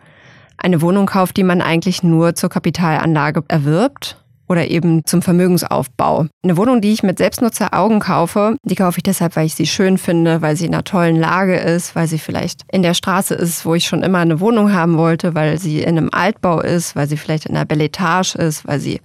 eine 0.57 0.81
Wohnung 0.83 1.07
kauft, 1.07 1.37
die 1.37 1.43
man 1.43 1.61
eigentlich 1.61 2.03
nur 2.03 2.35
zur 2.35 2.51
Kapitalanlage 2.51 3.43
erwirbt 3.49 4.19
oder 4.49 4.69
eben 4.69 5.05
zum 5.07 5.23
Vermögensaufbau. 5.23 6.27
Eine 6.43 6.57
Wohnung, 6.57 6.81
die 6.81 6.93
ich 6.93 7.03
mit 7.03 7.19
Selbstnutzeraugen 7.19 8.01
kaufe, 8.01 8.57
die 8.63 8.75
kaufe 8.75 8.99
ich 8.99 9.03
deshalb, 9.03 9.37
weil 9.37 9.47
ich 9.47 9.55
sie 9.55 9.67
schön 9.67 9.99
finde, 9.99 10.43
weil 10.43 10.57
sie 10.57 10.67
in 10.67 10.75
einer 10.75 10.85
tollen 10.85 11.17
Lage 11.17 11.57
ist, 11.57 11.97
weil 11.97 12.07
sie 12.07 12.19
vielleicht 12.19 12.63
in 12.71 12.83
der 12.83 12.95
Straße 12.95 13.35
ist, 13.35 13.65
wo 13.65 13.75
ich 13.75 13.87
schon 13.87 14.03
immer 14.03 14.19
eine 14.19 14.41
Wohnung 14.41 14.73
haben 14.73 14.99
wollte, 14.99 15.35
weil 15.35 15.59
sie 15.59 15.83
in 15.83 15.97
einem 15.97 16.11
Altbau 16.13 16.61
ist, 16.61 16.95
weil 16.95 17.09
sie 17.09 17.17
vielleicht 17.17 17.47
in 17.47 17.57
einer 17.57 17.65
Belletage 17.65 18.37
ist, 18.37 18.67
weil 18.67 18.81
sie 18.81 19.01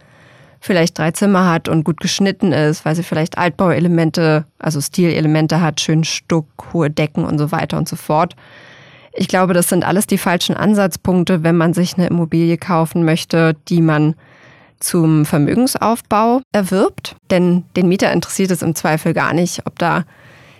vielleicht 0.59 0.97
drei 0.97 1.11
Zimmer 1.11 1.49
hat 1.49 1.69
und 1.69 1.83
gut 1.83 1.99
geschnitten 1.99 2.51
ist, 2.51 2.85
weil 2.85 2.95
sie 2.95 3.03
vielleicht 3.03 3.37
Altbauelemente, 3.37 4.45
also 4.59 4.81
Stilelemente 4.81 5.61
hat, 5.61 5.79
schön 5.79 6.03
Stuck, 6.03 6.45
hohe 6.73 6.89
Decken 6.89 7.23
und 7.23 7.37
so 7.37 7.51
weiter 7.51 7.77
und 7.77 7.87
so 7.87 7.95
fort. 7.95 8.35
Ich 9.13 9.27
glaube, 9.27 9.53
das 9.53 9.69
sind 9.69 9.85
alles 9.85 10.07
die 10.07 10.17
falschen 10.17 10.55
Ansatzpunkte, 10.55 11.43
wenn 11.43 11.57
man 11.57 11.73
sich 11.73 11.95
eine 11.97 12.07
Immobilie 12.07 12.57
kaufen 12.57 13.03
möchte, 13.03 13.55
die 13.67 13.81
man 13.81 14.15
zum 14.79 15.25
Vermögensaufbau 15.25 16.41
erwirbt. 16.51 17.15
Denn 17.31 17.65
den 17.75 17.87
Mieter 17.89 18.11
interessiert 18.11 18.51
es 18.51 18.61
im 18.61 18.75
Zweifel 18.75 19.13
gar 19.13 19.33
nicht, 19.33 19.65
ob 19.65 19.77
da 19.79 20.05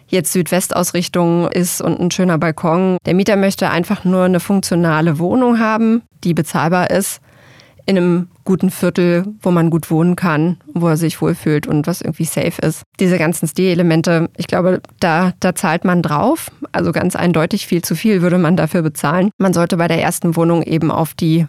jetzt 0.08 0.34
Südwestausrichtung 0.34 1.48
ist 1.50 1.82
und 1.82 2.00
ein 2.00 2.12
schöner 2.12 2.38
Balkon. 2.38 2.98
Der 3.06 3.14
Mieter 3.14 3.36
möchte 3.36 3.70
einfach 3.70 4.04
nur 4.06 4.24
eine 4.24 4.40
funktionale 4.40 5.20
Wohnung 5.20 5.60
haben, 5.60 6.02
die 6.24 6.34
bezahlbar 6.34 6.90
ist 6.90 7.22
in 7.86 7.98
einem 7.98 8.28
guten 8.50 8.72
Viertel, 8.72 9.26
wo 9.44 9.52
man 9.52 9.70
gut 9.70 9.92
wohnen 9.92 10.16
kann, 10.16 10.58
wo 10.74 10.88
er 10.88 10.98
sich 10.98 11.22
wohlfühlt 11.22 11.68
und 11.68 11.86
was 11.86 12.02
irgendwie 12.02 12.26
safe 12.26 12.60
ist. 12.64 12.82
Diese 13.00 13.20
ganzen 13.20 13.48
Stilelemente, 13.48 14.28
ich 14.38 14.48
glaube, 14.48 14.82
da, 15.00 15.34
da 15.40 15.54
zahlt 15.54 15.86
man 15.86 16.02
drauf. 16.02 16.50
Also 16.72 16.92
ganz 16.92 17.16
eindeutig 17.16 17.68
viel 17.68 17.84
zu 17.84 17.94
viel 17.94 18.24
würde 18.24 18.40
man 18.40 18.58
dafür 18.58 18.82
bezahlen. 18.82 19.30
Man 19.38 19.54
sollte 19.54 19.78
bei 19.78 19.88
der 19.88 20.02
ersten 20.02 20.36
Wohnung 20.36 20.64
eben 20.64 20.90
auf 20.90 21.14
die, 21.14 21.46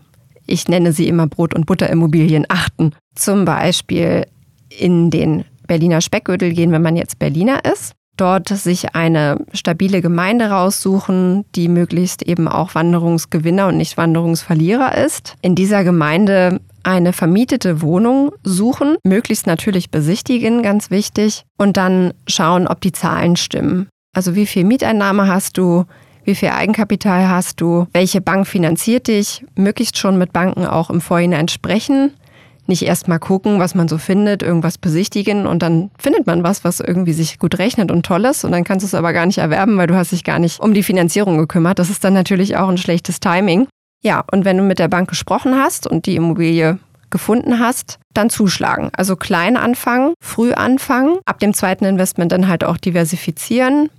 ich 0.47 0.69
nenne 0.69 0.93
sie 0.93 1.09
immer 1.09 1.27
Brot- 1.27 1.55
und 1.55 1.65
Butterimmobilien 1.65 2.45
achten. 2.51 2.93
Zum 3.15 3.47
Beispiel 3.47 4.27
in 4.69 5.09
den 5.09 5.47
Berliner 5.67 6.03
Speckgürtel 6.03 6.53
gehen, 6.53 6.71
wenn 6.71 6.83
man 6.83 6.97
jetzt 6.97 7.19
Berliner 7.19 7.65
ist 7.65 7.95
dort 8.21 8.49
sich 8.49 8.95
eine 8.95 9.39
stabile 9.55 10.03
Gemeinde 10.03 10.51
raussuchen, 10.51 11.47
die 11.55 11.69
möglichst 11.69 12.23
eben 12.23 12.49
auch 12.49 12.75
Wanderungsgewinner 12.75 13.69
und 13.69 13.79
nicht 13.79 13.97
Wanderungsverlierer 13.97 14.99
ist. 14.99 15.37
In 15.41 15.55
dieser 15.55 15.85
Gemeinde 15.85 16.61
eine 16.83 17.13
vermietete 17.13 17.83
Wohnung 17.83 18.33
suchen, 18.43 18.97
möglichst 19.05 19.47
natürlich 19.47 19.91
besichtigen, 19.91 20.63
ganz 20.63 20.91
wichtig, 20.91 21.45
und 21.59 21.77
dann 21.77 22.13
schauen, 22.27 22.67
ob 22.67 22.81
die 22.81 22.93
Zahlen 22.93 23.37
stimmen. 23.37 23.89
Also 24.15 24.35
wie 24.35 24.47
viel 24.47 24.65
Mieteinnahme 24.65 25.29
hast 25.29 25.57
du, 25.59 25.85
wie 26.25 26.35
viel 26.35 26.51
Eigenkapital 26.51 27.29
hast 27.29 27.61
du, 27.61 27.87
welche 27.93 28.21
Bank 28.21 28.47
finanziert 28.47 29.09
dich, 29.09 29.45
möglichst 29.55 29.99
schon 29.99 30.19
mit 30.19 30.33
Banken 30.33 30.67
auch 30.67 30.91
im 30.91 31.01
Vorhinein 31.01 31.49
sprechen, 31.49 32.13
nicht 32.67 32.83
erst 32.83 33.09
mal 33.09 33.19
gucken, 33.19 33.59
was 33.59 33.75
man 33.75 33.89
so 33.89 33.99
findet, 33.99 34.43
irgendwas 34.43 34.79
besichtigen 34.79 35.47
und 35.47 35.63
dann 35.63 35.91
findet 35.99 36.27
man 36.27 36.43
was, 36.43 36.65
was 36.65 36.81
irgendwie 36.81 37.13
sich 37.13 37.39
gut 37.39 37.59
rechnet 37.59 37.91
und 37.91 38.07
toll 38.07 38.25
ist 38.25 38.45
und 38.45 38.53
dann 38.53 38.65
kannst 38.65 38.85
du 38.85 38.87
es 38.87 38.95
aber 38.95 39.13
gar 39.13 39.27
nicht 39.27 39.39
erwerben, 39.39 39.77
weil 39.77 39.87
du 39.87 39.97
hast 39.97 40.13
dich 40.13 40.25
gar 40.25 40.39
nicht 40.39 40.61
um 40.61 40.73
die 40.73 40.83
Finanzierung 40.83 41.37
gekümmert. 41.37 41.79
Das 41.79 41.91
ist 41.91 42.05
dann 42.05 42.15
natürlich 42.15 42.57
auch 42.57 42.69
ein 42.69 42.79
schlechtes 42.79 43.21
Timing. 43.21 43.67
Ja, 44.03 44.25
und 44.33 44.45
wenn 44.45 44.57
du 44.57 44.63
mit 44.63 44.79
der 44.79 44.89
Bank 44.89 45.09
gesprochen 45.11 45.57
hast 45.57 45.87
und 45.87 46.07
die 46.07 46.17
Immobilie 46.17 46.79
gefunden 47.11 47.59
hast, 47.59 47.99
dann 48.15 48.31
zuschlagen. 48.31 48.91
Also 48.97 49.17
klein 49.17 49.57
anfangen, 49.57 50.15
früh 50.23 50.53
anfangen, 50.53 51.19
ab 51.27 51.39
dem 51.41 51.53
zweiten 51.53 51.85
Investment 51.85 52.33
dann 52.33 52.49
halt 52.49 52.65
auch 52.65 52.77
diversifizieren, 52.77 53.91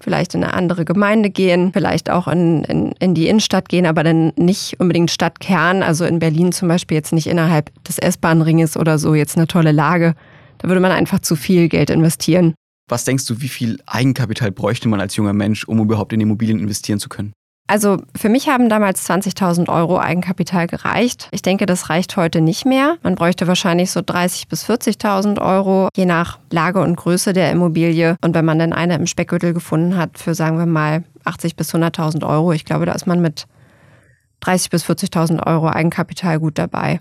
vielleicht 0.00 0.34
in 0.34 0.42
eine 0.42 0.54
andere 0.54 0.84
Gemeinde 0.84 1.30
gehen, 1.30 1.72
vielleicht 1.72 2.10
auch 2.10 2.28
in, 2.28 2.64
in, 2.64 2.92
in 2.98 3.14
die 3.14 3.28
Innenstadt 3.28 3.68
gehen, 3.68 3.86
aber 3.86 4.02
dann 4.02 4.32
nicht 4.36 4.80
unbedingt 4.80 5.10
Stadtkern, 5.10 5.82
also 5.82 6.04
in 6.04 6.18
Berlin 6.18 6.52
zum 6.52 6.68
Beispiel 6.68 6.96
jetzt 6.96 7.12
nicht 7.12 7.26
innerhalb 7.26 7.72
des 7.84 7.98
S-Bahn-Ringes 7.98 8.76
oder 8.76 8.98
so, 8.98 9.14
jetzt 9.14 9.36
eine 9.36 9.46
tolle 9.46 9.72
Lage. 9.72 10.14
Da 10.58 10.68
würde 10.68 10.80
man 10.80 10.92
einfach 10.92 11.20
zu 11.20 11.36
viel 11.36 11.68
Geld 11.68 11.90
investieren. 11.90 12.54
Was 12.88 13.04
denkst 13.04 13.26
du, 13.26 13.40
wie 13.40 13.48
viel 13.48 13.78
Eigenkapital 13.86 14.52
bräuchte 14.52 14.88
man 14.88 15.00
als 15.00 15.16
junger 15.16 15.32
Mensch, 15.32 15.64
um 15.64 15.80
überhaupt 15.80 16.12
in 16.12 16.20
Immobilien 16.20 16.60
investieren 16.60 17.00
zu 17.00 17.08
können? 17.08 17.32
Also 17.68 17.98
für 18.14 18.28
mich 18.28 18.48
haben 18.48 18.68
damals 18.68 19.08
20.000 19.08 19.68
Euro 19.68 19.98
Eigenkapital 19.98 20.68
gereicht. 20.68 21.28
Ich 21.32 21.42
denke, 21.42 21.66
das 21.66 21.90
reicht 21.90 22.16
heute 22.16 22.40
nicht 22.40 22.64
mehr. 22.64 22.96
Man 23.02 23.16
bräuchte 23.16 23.48
wahrscheinlich 23.48 23.90
so 23.90 24.00
30.000 24.00 24.48
bis 24.48 24.68
40.000 24.70 25.40
Euro, 25.40 25.88
je 25.96 26.06
nach 26.06 26.38
Lage 26.50 26.80
und 26.80 26.94
Größe 26.94 27.32
der 27.32 27.50
Immobilie. 27.50 28.16
Und 28.22 28.34
wenn 28.34 28.44
man 28.44 28.60
dann 28.60 28.72
eine 28.72 28.94
im 28.94 29.08
Speckgürtel 29.08 29.52
gefunden 29.52 29.96
hat 29.96 30.18
für, 30.18 30.34
sagen 30.34 30.58
wir 30.58 30.66
mal, 30.66 31.02
80.000 31.24 31.56
bis 31.56 31.74
100.000 31.74 32.28
Euro, 32.28 32.52
ich 32.52 32.64
glaube, 32.64 32.86
da 32.86 32.92
ist 32.92 33.08
man 33.08 33.20
mit 33.20 33.46
30.000 34.44 34.70
bis 34.70 34.84
40.000 34.84 35.44
Euro 35.46 35.68
Eigenkapital 35.68 36.38
gut 36.38 36.58
dabei. 36.58 37.00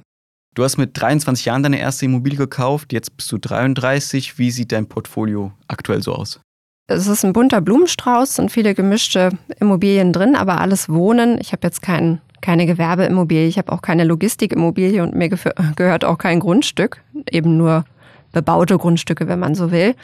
Du 0.56 0.64
hast 0.64 0.78
mit 0.78 1.00
23 1.00 1.46
Jahren 1.46 1.64
deine 1.64 1.80
erste 1.80 2.06
Immobilie 2.06 2.38
gekauft, 2.38 2.94
jetzt 2.94 3.16
bist 3.18 3.32
du 3.32 3.38
33. 3.38 4.40
Wie 4.40 4.52
sieht 4.52 4.72
dein 4.72 4.88
Portfolio 4.88 5.52
aktuell 5.68 6.02
so 6.02 6.16
aus? 6.16 6.40
Es 6.88 7.08
ist 7.08 7.26
ein 7.26 7.34
bunter 7.34 7.62
Blumenstrauß, 7.62 8.36
sind 8.36 8.52
viele 8.52 8.76
gemischte 8.76 9.32
Immobilien 9.60 10.14
drin, 10.14 10.36
aber 10.36 10.62
alles 10.62 10.88
Wohnen. 10.88 11.40
Ich 11.42 11.52
habe 11.52 11.62
jetzt 11.64 11.82
kein, 11.82 12.22
keine 12.42 12.68
Gewerbeimmobilie, 12.68 13.48
ich 13.48 13.58
habe 13.58 13.72
auch 13.72 13.82
keine 13.82 14.04
Logistikimmobilie 14.04 15.02
und 15.02 15.16
mir 15.16 15.30
gehört 15.76 16.06
auch 16.06 16.20
kein 16.20 16.40
Grundstück, 16.40 17.02
eben 17.32 17.58
nur 17.58 17.86
bebaute 18.32 18.78
Grundstücke, 18.78 19.28
wenn 19.28 19.40
man 19.40 19.56
so 19.56 19.72
will. 19.72 19.96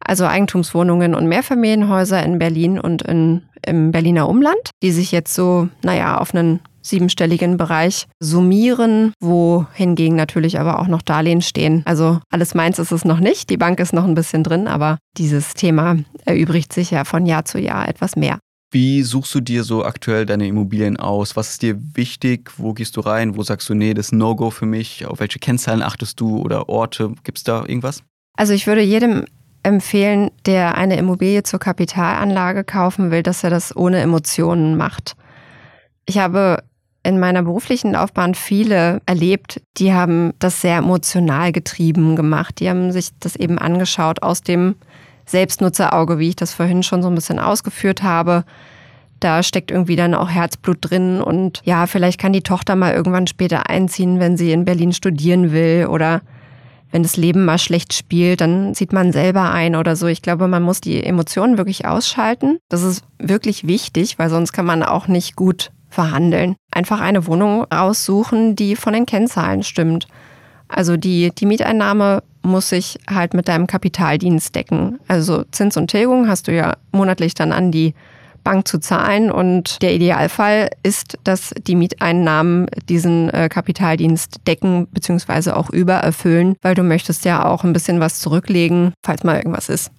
Also 0.00 0.26
Eigentumswohnungen 0.26 1.14
und 1.14 1.28
Mehrfamilienhäuser 1.28 2.22
in 2.24 2.40
Berlin 2.40 2.80
und 2.80 3.02
in, 3.02 3.42
im 3.64 3.92
Berliner 3.92 4.28
Umland, 4.28 4.70
die 4.82 4.90
sich 4.90 5.12
jetzt 5.12 5.32
so, 5.32 5.68
naja, 5.82 6.18
auf 6.18 6.34
einen 6.34 6.60
siebenstelligen 6.88 7.56
Bereich 7.56 8.06
summieren, 8.20 9.12
wo 9.20 9.66
hingegen 9.72 10.16
natürlich 10.16 10.58
aber 10.60 10.78
auch 10.78 10.86
noch 10.86 11.02
Darlehen 11.02 11.42
stehen. 11.42 11.82
Also 11.84 12.20
alles 12.30 12.54
meins 12.54 12.78
ist 12.78 12.92
es 12.92 13.04
noch 13.04 13.20
nicht, 13.20 13.50
die 13.50 13.56
Bank 13.56 13.80
ist 13.80 13.92
noch 13.92 14.04
ein 14.04 14.14
bisschen 14.14 14.44
drin, 14.44 14.68
aber 14.68 14.98
dieses 15.16 15.54
Thema 15.54 15.96
erübrigt 16.24 16.72
sich 16.72 16.90
ja 16.90 17.04
von 17.04 17.26
Jahr 17.26 17.44
zu 17.44 17.58
Jahr 17.58 17.88
etwas 17.88 18.16
mehr. 18.16 18.38
Wie 18.72 19.02
suchst 19.02 19.34
du 19.34 19.40
dir 19.40 19.62
so 19.62 19.84
aktuell 19.84 20.26
deine 20.26 20.46
Immobilien 20.48 20.96
aus? 20.96 21.36
Was 21.36 21.50
ist 21.50 21.62
dir 21.62 21.78
wichtig? 21.94 22.50
Wo 22.56 22.72
gehst 22.72 22.96
du 22.96 23.00
rein? 23.00 23.36
Wo 23.36 23.42
sagst 23.42 23.68
du, 23.68 23.74
nee, 23.74 23.94
das 23.94 24.06
ist 24.06 24.12
No-Go 24.12 24.50
für 24.50 24.66
mich? 24.66 25.06
Auf 25.06 25.20
welche 25.20 25.38
Kennzahlen 25.38 25.82
achtest 25.82 26.20
du 26.20 26.38
oder 26.38 26.68
Orte? 26.68 27.14
Gibt 27.22 27.38
es 27.38 27.44
da 27.44 27.60
irgendwas? 27.60 28.02
Also 28.36 28.52
ich 28.52 28.66
würde 28.66 28.82
jedem 28.82 29.24
empfehlen, 29.62 30.30
der 30.46 30.76
eine 30.76 30.96
Immobilie 30.96 31.42
zur 31.42 31.58
Kapitalanlage 31.58 32.64
kaufen 32.64 33.10
will, 33.10 33.22
dass 33.22 33.44
er 33.44 33.50
das 33.50 33.74
ohne 33.74 34.00
Emotionen 34.00 34.76
macht. 34.76 35.16
Ich 36.04 36.18
habe 36.18 36.62
in 37.06 37.20
meiner 37.20 37.42
beruflichen 37.42 37.92
Laufbahn 37.92 38.34
viele 38.34 39.00
erlebt, 39.06 39.62
die 39.76 39.92
haben 39.92 40.32
das 40.40 40.60
sehr 40.60 40.78
emotional 40.78 41.52
getrieben 41.52 42.16
gemacht. 42.16 42.58
Die 42.58 42.68
haben 42.68 42.90
sich 42.90 43.10
das 43.20 43.36
eben 43.36 43.58
angeschaut 43.58 44.22
aus 44.22 44.42
dem 44.42 44.74
Selbstnutzerauge, 45.24 46.18
wie 46.18 46.30
ich 46.30 46.36
das 46.36 46.52
vorhin 46.52 46.82
schon 46.82 47.02
so 47.02 47.08
ein 47.08 47.14
bisschen 47.14 47.38
ausgeführt 47.38 48.02
habe. 48.02 48.44
Da 49.20 49.42
steckt 49.42 49.70
irgendwie 49.70 49.96
dann 49.96 50.14
auch 50.14 50.28
Herzblut 50.28 50.78
drin 50.80 51.22
und 51.22 51.62
ja, 51.64 51.86
vielleicht 51.86 52.20
kann 52.20 52.32
die 52.32 52.42
Tochter 52.42 52.74
mal 52.74 52.92
irgendwann 52.92 53.28
später 53.28 53.70
einziehen, 53.70 54.18
wenn 54.18 54.36
sie 54.36 54.50
in 54.50 54.64
Berlin 54.64 54.92
studieren 54.92 55.52
will 55.52 55.86
oder 55.86 56.22
wenn 56.90 57.02
das 57.02 57.16
Leben 57.16 57.44
mal 57.44 57.58
schlecht 57.58 57.92
spielt, 57.92 58.40
dann 58.40 58.74
zieht 58.74 58.92
man 58.92 59.12
selber 59.12 59.50
ein 59.52 59.76
oder 59.76 59.96
so. 59.96 60.06
Ich 60.06 60.22
glaube, 60.22 60.48
man 60.48 60.62
muss 60.62 60.80
die 60.80 61.02
Emotionen 61.02 61.56
wirklich 61.56 61.86
ausschalten. 61.86 62.58
Das 62.68 62.82
ist 62.82 63.04
wirklich 63.18 63.66
wichtig, 63.66 64.18
weil 64.18 64.30
sonst 64.30 64.52
kann 64.52 64.66
man 64.66 64.82
auch 64.82 65.08
nicht 65.08 65.36
gut 65.36 65.70
verhandeln. 65.88 66.56
Einfach 66.72 67.00
eine 67.00 67.26
Wohnung 67.26 67.64
raussuchen, 67.64 68.56
die 68.56 68.76
von 68.76 68.92
den 68.92 69.06
Kennzahlen 69.06 69.62
stimmt. 69.62 70.06
Also 70.68 70.96
die, 70.96 71.30
die 71.30 71.46
Mieteinnahme 71.46 72.22
muss 72.42 72.68
sich 72.70 72.98
halt 73.08 73.34
mit 73.34 73.48
deinem 73.48 73.66
Kapitaldienst 73.66 74.54
decken. 74.54 74.98
Also 75.08 75.44
Zins 75.50 75.76
und 75.76 75.88
Tilgung 75.90 76.28
hast 76.28 76.48
du 76.48 76.54
ja 76.54 76.76
monatlich 76.92 77.34
dann 77.34 77.52
an 77.52 77.72
die 77.72 77.94
Bank 78.44 78.68
zu 78.68 78.78
zahlen 78.78 79.32
und 79.32 79.82
der 79.82 79.92
Idealfall 79.92 80.70
ist, 80.84 81.18
dass 81.24 81.52
die 81.58 81.74
Mieteinnahmen 81.74 82.68
diesen 82.88 83.28
äh, 83.30 83.48
Kapitaldienst 83.48 84.46
decken 84.46 84.86
bzw. 84.86 85.50
auch 85.50 85.68
übererfüllen, 85.68 86.54
weil 86.62 86.76
du 86.76 86.84
möchtest 86.84 87.24
ja 87.24 87.44
auch 87.44 87.64
ein 87.64 87.72
bisschen 87.72 87.98
was 87.98 88.20
zurücklegen, 88.20 88.94
falls 89.04 89.24
mal 89.24 89.36
irgendwas 89.36 89.68
ist. 89.68 89.90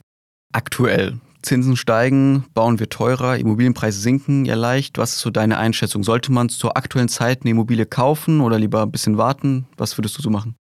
Aktuell 0.53 1.19
Zinsen 1.41 1.75
steigen, 1.75 2.45
bauen 2.53 2.79
wir 2.79 2.89
teurer, 2.89 3.37
Immobilienpreise 3.37 3.99
sinken 3.99 4.45
ja 4.45 4.55
leicht. 4.55 4.97
Was 4.97 5.13
ist 5.13 5.19
so 5.19 5.29
deine 5.29 5.57
Einschätzung? 5.57 6.03
Sollte 6.03 6.31
man 6.31 6.49
zur 6.49 6.77
aktuellen 6.77 7.09
Zeit 7.09 7.41
eine 7.41 7.51
Immobilie 7.51 7.85
kaufen 7.85 8.41
oder 8.41 8.59
lieber 8.59 8.83
ein 8.83 8.91
bisschen 8.91 9.17
warten? 9.17 9.67
Was 9.77 9.97
würdest 9.97 10.17
du 10.17 10.21
so 10.21 10.29
machen? 10.29 10.55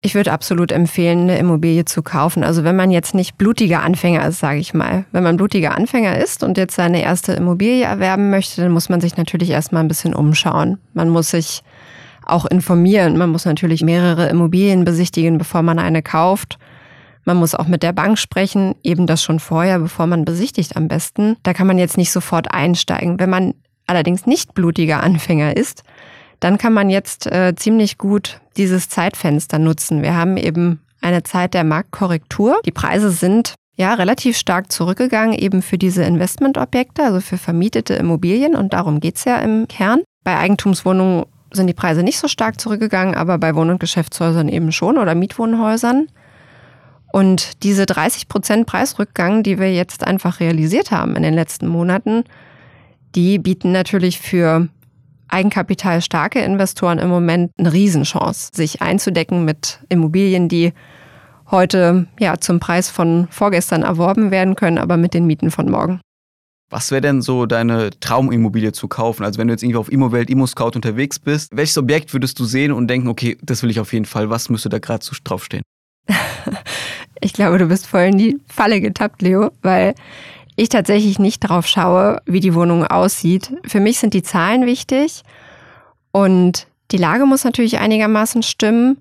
Ich 0.00 0.14
würde 0.14 0.30
absolut 0.30 0.70
empfehlen, 0.70 1.22
eine 1.22 1.38
Immobilie 1.38 1.84
zu 1.84 2.02
kaufen. 2.02 2.44
Also 2.44 2.62
wenn 2.62 2.76
man 2.76 2.92
jetzt 2.92 3.16
nicht 3.16 3.36
blutiger 3.36 3.82
Anfänger 3.82 4.26
ist, 4.28 4.38
sage 4.38 4.60
ich 4.60 4.72
mal. 4.72 5.04
Wenn 5.10 5.24
man 5.24 5.36
blutiger 5.36 5.74
Anfänger 5.76 6.16
ist 6.18 6.44
und 6.44 6.56
jetzt 6.56 6.76
seine 6.76 7.02
erste 7.02 7.32
Immobilie 7.32 7.84
erwerben 7.84 8.30
möchte, 8.30 8.62
dann 8.62 8.70
muss 8.70 8.88
man 8.88 9.00
sich 9.00 9.16
natürlich 9.16 9.50
erstmal 9.50 9.82
ein 9.82 9.88
bisschen 9.88 10.14
umschauen. 10.14 10.78
Man 10.94 11.08
muss 11.08 11.30
sich 11.30 11.64
auch 12.24 12.46
informieren. 12.46 13.16
Man 13.16 13.30
muss 13.30 13.44
natürlich 13.44 13.82
mehrere 13.82 14.28
Immobilien 14.28 14.84
besichtigen, 14.84 15.36
bevor 15.36 15.62
man 15.62 15.80
eine 15.80 16.02
kauft. 16.02 16.58
Man 17.28 17.36
muss 17.36 17.54
auch 17.54 17.66
mit 17.66 17.82
der 17.82 17.92
Bank 17.92 18.18
sprechen, 18.18 18.74
eben 18.82 19.06
das 19.06 19.22
schon 19.22 19.38
vorher, 19.38 19.78
bevor 19.80 20.06
man 20.06 20.24
besichtigt 20.24 20.78
am 20.78 20.88
besten. 20.88 21.36
Da 21.42 21.52
kann 21.52 21.66
man 21.66 21.76
jetzt 21.76 21.98
nicht 21.98 22.10
sofort 22.10 22.54
einsteigen. 22.54 23.20
Wenn 23.20 23.28
man 23.28 23.52
allerdings 23.86 24.24
nicht 24.24 24.54
blutiger 24.54 25.02
Anfänger 25.02 25.54
ist, 25.54 25.82
dann 26.40 26.56
kann 26.56 26.72
man 26.72 26.88
jetzt 26.88 27.26
äh, 27.30 27.54
ziemlich 27.54 27.98
gut 27.98 28.40
dieses 28.56 28.88
Zeitfenster 28.88 29.58
nutzen. 29.58 30.00
Wir 30.00 30.16
haben 30.16 30.38
eben 30.38 30.80
eine 31.02 31.22
Zeit 31.22 31.52
der 31.52 31.64
Marktkorrektur. 31.64 32.62
Die 32.64 32.72
Preise 32.72 33.10
sind 33.10 33.52
ja 33.76 33.92
relativ 33.92 34.38
stark 34.38 34.72
zurückgegangen, 34.72 35.38
eben 35.38 35.60
für 35.60 35.76
diese 35.76 36.04
Investmentobjekte, 36.04 37.02
also 37.02 37.20
für 37.20 37.36
vermietete 37.36 37.92
Immobilien. 37.92 38.56
Und 38.56 38.72
darum 38.72 39.00
geht's 39.00 39.26
ja 39.26 39.36
im 39.36 39.68
Kern. 39.68 40.00
Bei 40.24 40.38
Eigentumswohnungen 40.38 41.26
sind 41.52 41.66
die 41.66 41.74
Preise 41.74 42.02
nicht 42.02 42.18
so 42.18 42.26
stark 42.26 42.58
zurückgegangen, 42.58 43.14
aber 43.14 43.36
bei 43.36 43.54
Wohn- 43.54 43.68
und 43.68 43.80
Geschäftshäusern 43.80 44.48
eben 44.48 44.72
schon 44.72 44.96
oder 44.96 45.14
Mietwohnhäusern. 45.14 46.08
Und 47.12 47.62
diese 47.62 47.86
30 47.86 48.28
Prozent 48.28 48.66
Preisrückgang, 48.66 49.42
die 49.42 49.58
wir 49.58 49.72
jetzt 49.72 50.04
einfach 50.04 50.40
realisiert 50.40 50.90
haben 50.90 51.16
in 51.16 51.22
den 51.22 51.34
letzten 51.34 51.66
Monaten, 51.66 52.24
die 53.14 53.38
bieten 53.38 53.72
natürlich 53.72 54.18
für 54.18 54.68
eigenkapitalstarke 55.28 56.40
Investoren 56.40 56.98
im 56.98 57.08
Moment 57.08 57.52
eine 57.58 57.72
Riesenchance, 57.72 58.50
sich 58.52 58.82
einzudecken 58.82 59.44
mit 59.44 59.80
Immobilien, 59.88 60.48
die 60.48 60.72
heute 61.50 62.06
ja 62.18 62.38
zum 62.38 62.60
Preis 62.60 62.90
von 62.90 63.28
vorgestern 63.30 63.82
erworben 63.82 64.30
werden 64.30 64.54
können, 64.54 64.78
aber 64.78 64.96
mit 64.96 65.14
den 65.14 65.26
Mieten 65.26 65.50
von 65.50 65.70
morgen. 65.70 66.00
Was 66.70 66.90
wäre 66.90 67.00
denn 67.00 67.22
so 67.22 67.46
deine 67.46 67.90
Traumimmobilie 67.98 68.72
zu 68.72 68.88
kaufen? 68.88 69.24
Also 69.24 69.38
wenn 69.38 69.48
du 69.48 69.54
jetzt 69.54 69.62
irgendwie 69.62 69.78
auf 69.78 69.90
Immowelt, 69.90 70.28
Immoscout 70.28 70.72
unterwegs 70.74 71.18
bist, 71.18 71.48
welches 71.56 71.78
Objekt 71.78 72.12
würdest 72.12 72.38
du 72.38 72.44
sehen 72.44 72.72
und 72.72 72.88
denken, 72.88 73.08
okay, 73.08 73.38
das 73.42 73.62
will 73.62 73.70
ich 73.70 73.80
auf 73.80 73.94
jeden 73.94 74.04
Fall, 74.04 74.28
was 74.28 74.50
müsste 74.50 74.68
da 74.68 74.78
gerade 74.78 75.02
so 75.02 75.16
draufstehen? 75.24 75.62
Ich 77.20 77.32
glaube, 77.32 77.58
du 77.58 77.66
bist 77.66 77.86
voll 77.86 78.02
in 78.02 78.18
die 78.18 78.38
Falle 78.46 78.80
getappt, 78.80 79.22
Leo, 79.22 79.50
weil 79.62 79.94
ich 80.56 80.68
tatsächlich 80.68 81.18
nicht 81.18 81.40
drauf 81.40 81.66
schaue, 81.66 82.20
wie 82.26 82.40
die 82.40 82.54
Wohnung 82.54 82.86
aussieht. 82.86 83.52
Für 83.66 83.80
mich 83.80 83.98
sind 83.98 84.14
die 84.14 84.22
Zahlen 84.22 84.66
wichtig 84.66 85.22
und 86.12 86.66
die 86.90 86.96
Lage 86.96 87.26
muss 87.26 87.44
natürlich 87.44 87.78
einigermaßen 87.78 88.42
stimmen. 88.42 88.98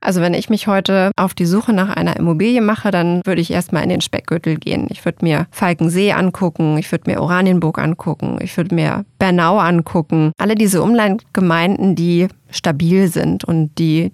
Also 0.00 0.20
wenn 0.20 0.34
ich 0.34 0.50
mich 0.50 0.66
heute 0.66 1.10
auf 1.16 1.34
die 1.34 1.46
Suche 1.46 1.72
nach 1.72 1.88
einer 1.88 2.16
Immobilie 2.16 2.60
mache, 2.60 2.90
dann 2.90 3.22
würde 3.24 3.40
ich 3.40 3.50
erstmal 3.50 3.82
in 3.82 3.88
den 3.88 4.00
Speckgürtel 4.00 4.56
gehen. 4.56 4.86
Ich 4.90 5.04
würde 5.04 5.24
mir 5.24 5.46
Falkensee 5.50 6.12
angucken, 6.12 6.76
ich 6.78 6.90
würde 6.92 7.10
mir 7.10 7.20
Oranienburg 7.20 7.78
angucken, 7.78 8.38
ich 8.40 8.56
würde 8.56 8.74
mir 8.74 9.04
Bernau 9.18 9.58
angucken. 9.58 10.32
Alle 10.38 10.54
diese 10.54 10.82
Umlandgemeinden, 10.82 11.96
die 11.96 12.28
stabil 12.50 13.08
sind 13.08 13.44
und 13.44 13.78
die 13.78 14.12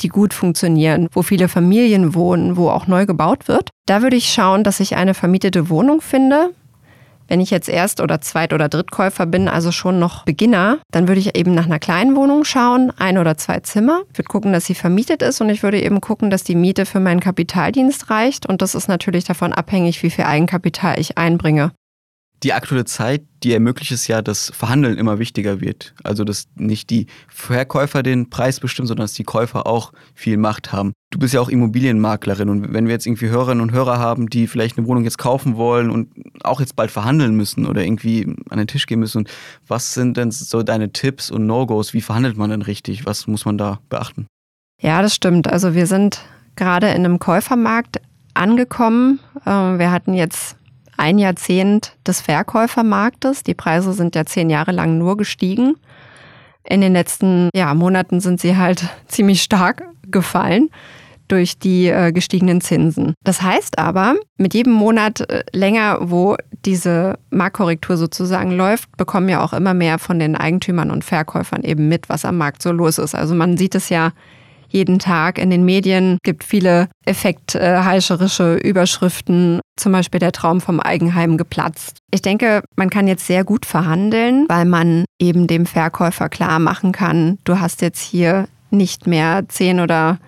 die 0.00 0.08
gut 0.08 0.34
funktionieren, 0.34 1.08
wo 1.12 1.22
viele 1.22 1.48
Familien 1.48 2.14
wohnen, 2.14 2.56
wo 2.56 2.68
auch 2.68 2.86
neu 2.86 3.06
gebaut 3.06 3.48
wird. 3.48 3.70
Da 3.86 4.02
würde 4.02 4.16
ich 4.16 4.32
schauen, 4.32 4.64
dass 4.64 4.80
ich 4.80 4.96
eine 4.96 5.14
vermietete 5.14 5.68
Wohnung 5.68 6.00
finde. 6.00 6.50
Wenn 7.26 7.40
ich 7.40 7.50
jetzt 7.50 7.68
Erst- 7.68 8.00
oder 8.02 8.20
Zweit- 8.20 8.52
oder 8.52 8.68
Drittkäufer 8.68 9.24
bin, 9.24 9.48
also 9.48 9.72
schon 9.72 9.98
noch 9.98 10.24
Beginner, 10.24 10.78
dann 10.90 11.08
würde 11.08 11.20
ich 11.20 11.36
eben 11.36 11.54
nach 11.54 11.64
einer 11.64 11.78
kleinen 11.78 12.16
Wohnung 12.16 12.44
schauen, 12.44 12.92
ein 12.98 13.16
oder 13.16 13.38
zwei 13.38 13.60
Zimmer. 13.60 14.02
Ich 14.12 14.18
würde 14.18 14.28
gucken, 14.28 14.52
dass 14.52 14.66
sie 14.66 14.74
vermietet 14.74 15.22
ist 15.22 15.40
und 15.40 15.48
ich 15.48 15.62
würde 15.62 15.82
eben 15.82 16.00
gucken, 16.02 16.28
dass 16.28 16.44
die 16.44 16.54
Miete 16.54 16.84
für 16.84 17.00
meinen 17.00 17.20
Kapitaldienst 17.20 18.10
reicht. 18.10 18.46
Und 18.46 18.60
das 18.60 18.74
ist 18.74 18.88
natürlich 18.88 19.24
davon 19.24 19.54
abhängig, 19.54 20.02
wie 20.02 20.10
viel 20.10 20.24
Eigenkapital 20.24 21.00
ich 21.00 21.16
einbringe 21.16 21.72
die 22.44 22.52
aktuelle 22.52 22.84
Zeit, 22.84 23.22
die 23.42 23.52
ermöglicht 23.52 23.90
es 23.90 24.06
ja, 24.06 24.22
dass 24.22 24.52
Verhandeln 24.54 24.98
immer 24.98 25.18
wichtiger 25.18 25.60
wird. 25.60 25.94
Also, 26.04 26.24
dass 26.24 26.46
nicht 26.54 26.90
die 26.90 27.06
Verkäufer 27.28 28.02
den 28.02 28.30
Preis 28.30 28.60
bestimmen, 28.60 28.86
sondern 28.86 29.04
dass 29.04 29.14
die 29.14 29.24
Käufer 29.24 29.66
auch 29.66 29.92
viel 30.14 30.36
Macht 30.36 30.72
haben. 30.72 30.92
Du 31.10 31.18
bist 31.18 31.32
ja 31.34 31.40
auch 31.40 31.48
Immobilienmaklerin 31.48 32.48
und 32.48 32.72
wenn 32.72 32.86
wir 32.86 32.92
jetzt 32.92 33.06
irgendwie 33.06 33.28
Hörerinnen 33.28 33.62
und 33.62 33.72
Hörer 33.72 33.98
haben, 33.98 34.28
die 34.28 34.46
vielleicht 34.46 34.76
eine 34.76 34.86
Wohnung 34.86 35.04
jetzt 35.04 35.18
kaufen 35.18 35.56
wollen 35.56 35.90
und 35.90 36.10
auch 36.42 36.60
jetzt 36.60 36.76
bald 36.76 36.90
verhandeln 36.90 37.34
müssen 37.34 37.66
oder 37.66 37.84
irgendwie 37.84 38.26
an 38.50 38.58
den 38.58 38.66
Tisch 38.66 38.86
gehen 38.86 39.00
müssen, 39.00 39.26
was 39.66 39.94
sind 39.94 40.16
denn 40.16 40.30
so 40.30 40.62
deine 40.62 40.92
Tipps 40.92 41.30
und 41.30 41.46
No-Gos? 41.46 41.94
Wie 41.94 42.00
verhandelt 42.00 42.36
man 42.36 42.50
denn 42.50 42.62
richtig? 42.62 43.06
Was 43.06 43.26
muss 43.26 43.44
man 43.44 43.58
da 43.58 43.80
beachten? 43.88 44.26
Ja, 44.82 45.02
das 45.02 45.14
stimmt. 45.14 45.48
Also 45.48 45.74
wir 45.74 45.86
sind 45.86 46.20
gerade 46.56 46.88
in 46.88 47.04
einem 47.04 47.18
Käufermarkt 47.18 48.00
angekommen. 48.34 49.20
Ähm, 49.46 49.78
wir 49.78 49.90
hatten 49.90 50.14
jetzt 50.14 50.56
ein 50.96 51.18
Jahrzehnt 51.18 51.96
des 52.06 52.20
Verkäufermarktes. 52.20 53.42
Die 53.42 53.54
Preise 53.54 53.92
sind 53.92 54.14
ja 54.14 54.24
zehn 54.24 54.50
Jahre 54.50 54.72
lang 54.72 54.98
nur 54.98 55.16
gestiegen. 55.16 55.76
In 56.64 56.80
den 56.80 56.92
letzten 56.92 57.50
ja, 57.54 57.74
Monaten 57.74 58.20
sind 58.20 58.40
sie 58.40 58.56
halt 58.56 58.88
ziemlich 59.06 59.42
stark 59.42 59.84
gefallen 60.10 60.70
durch 61.28 61.58
die 61.58 61.88
äh, 61.88 62.12
gestiegenen 62.12 62.60
Zinsen. 62.60 63.14
Das 63.24 63.40
heißt 63.40 63.78
aber, 63.78 64.16
mit 64.36 64.52
jedem 64.54 64.74
Monat 64.74 65.20
äh, 65.20 65.42
länger, 65.52 65.98
wo 66.02 66.36
diese 66.64 67.18
Marktkorrektur 67.30 67.96
sozusagen 67.96 68.50
läuft, 68.50 68.94
bekommen 68.96 69.28
ja 69.28 69.42
auch 69.42 69.52
immer 69.52 69.74
mehr 69.74 69.98
von 69.98 70.18
den 70.18 70.36
Eigentümern 70.36 70.90
und 70.90 71.04
Verkäufern 71.04 71.62
eben 71.62 71.88
mit, 71.88 72.08
was 72.08 72.24
am 72.24 72.36
Markt 72.36 72.62
so 72.62 72.72
los 72.72 72.98
ist. 72.98 73.14
Also 73.14 73.34
man 73.34 73.56
sieht 73.56 73.74
es 73.74 73.88
ja 73.88 74.12
jeden 74.68 74.98
Tag 74.98 75.38
in 75.38 75.50
den 75.50 75.64
Medien, 75.64 76.18
gibt 76.22 76.44
viele 76.44 76.88
effektheischerische 77.04 78.56
Überschriften, 78.56 79.60
zum 79.76 79.92
Beispiel 79.92 80.20
der 80.20 80.32
Traum 80.32 80.60
vom 80.60 80.80
Eigenheim 80.80 81.36
geplatzt. 81.36 81.98
Ich 82.10 82.22
denke, 82.22 82.62
man 82.76 82.90
kann 82.90 83.08
jetzt 83.08 83.26
sehr 83.26 83.44
gut 83.44 83.66
verhandeln, 83.66 84.46
weil 84.48 84.64
man 84.64 85.04
eben 85.20 85.46
dem 85.46 85.66
Verkäufer 85.66 86.28
klar 86.28 86.58
machen 86.58 86.92
kann, 86.92 87.38
du 87.44 87.60
hast 87.60 87.82
jetzt 87.82 88.00
hier 88.00 88.48
nicht 88.70 89.06
mehr 89.06 89.44
10 89.48 89.80
oder 89.80 90.18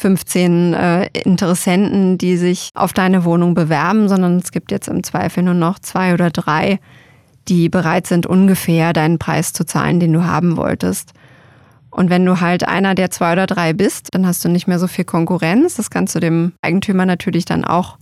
15 0.00 0.72
äh, 0.72 1.06
Interessenten, 1.24 2.16
die 2.16 2.36
sich 2.36 2.70
auf 2.74 2.92
deine 2.92 3.24
Wohnung 3.24 3.54
bewerben, 3.54 4.08
sondern 4.08 4.38
es 4.38 4.50
gibt 4.50 4.72
jetzt 4.72 4.88
im 4.88 5.02
Zweifel 5.02 5.42
nur 5.42 5.54
noch 5.54 5.78
zwei 5.78 6.14
oder 6.14 6.30
drei, 6.30 6.80
die 7.48 7.68
bereit 7.68 8.06
sind, 8.06 8.26
ungefähr 8.26 8.92
deinen 8.92 9.18
Preis 9.18 9.52
zu 9.52 9.64
zahlen, 9.64 10.00
den 10.00 10.12
du 10.12 10.24
haben 10.24 10.56
wolltest. 10.56 11.12
Und 11.90 12.10
wenn 12.10 12.24
du 12.24 12.40
halt 12.40 12.66
einer 12.66 12.94
der 12.94 13.10
zwei 13.10 13.32
oder 13.32 13.46
drei 13.46 13.72
bist, 13.72 14.08
dann 14.12 14.26
hast 14.26 14.44
du 14.44 14.48
nicht 14.48 14.66
mehr 14.66 14.78
so 14.78 14.86
viel 14.86 15.04
Konkurrenz. 15.04 15.76
Das 15.76 15.90
kannst 15.90 16.14
du 16.14 16.20
dem 16.20 16.52
Eigentümer 16.62 17.06
natürlich 17.06 17.44
dann 17.44 17.64
auch 17.64 17.98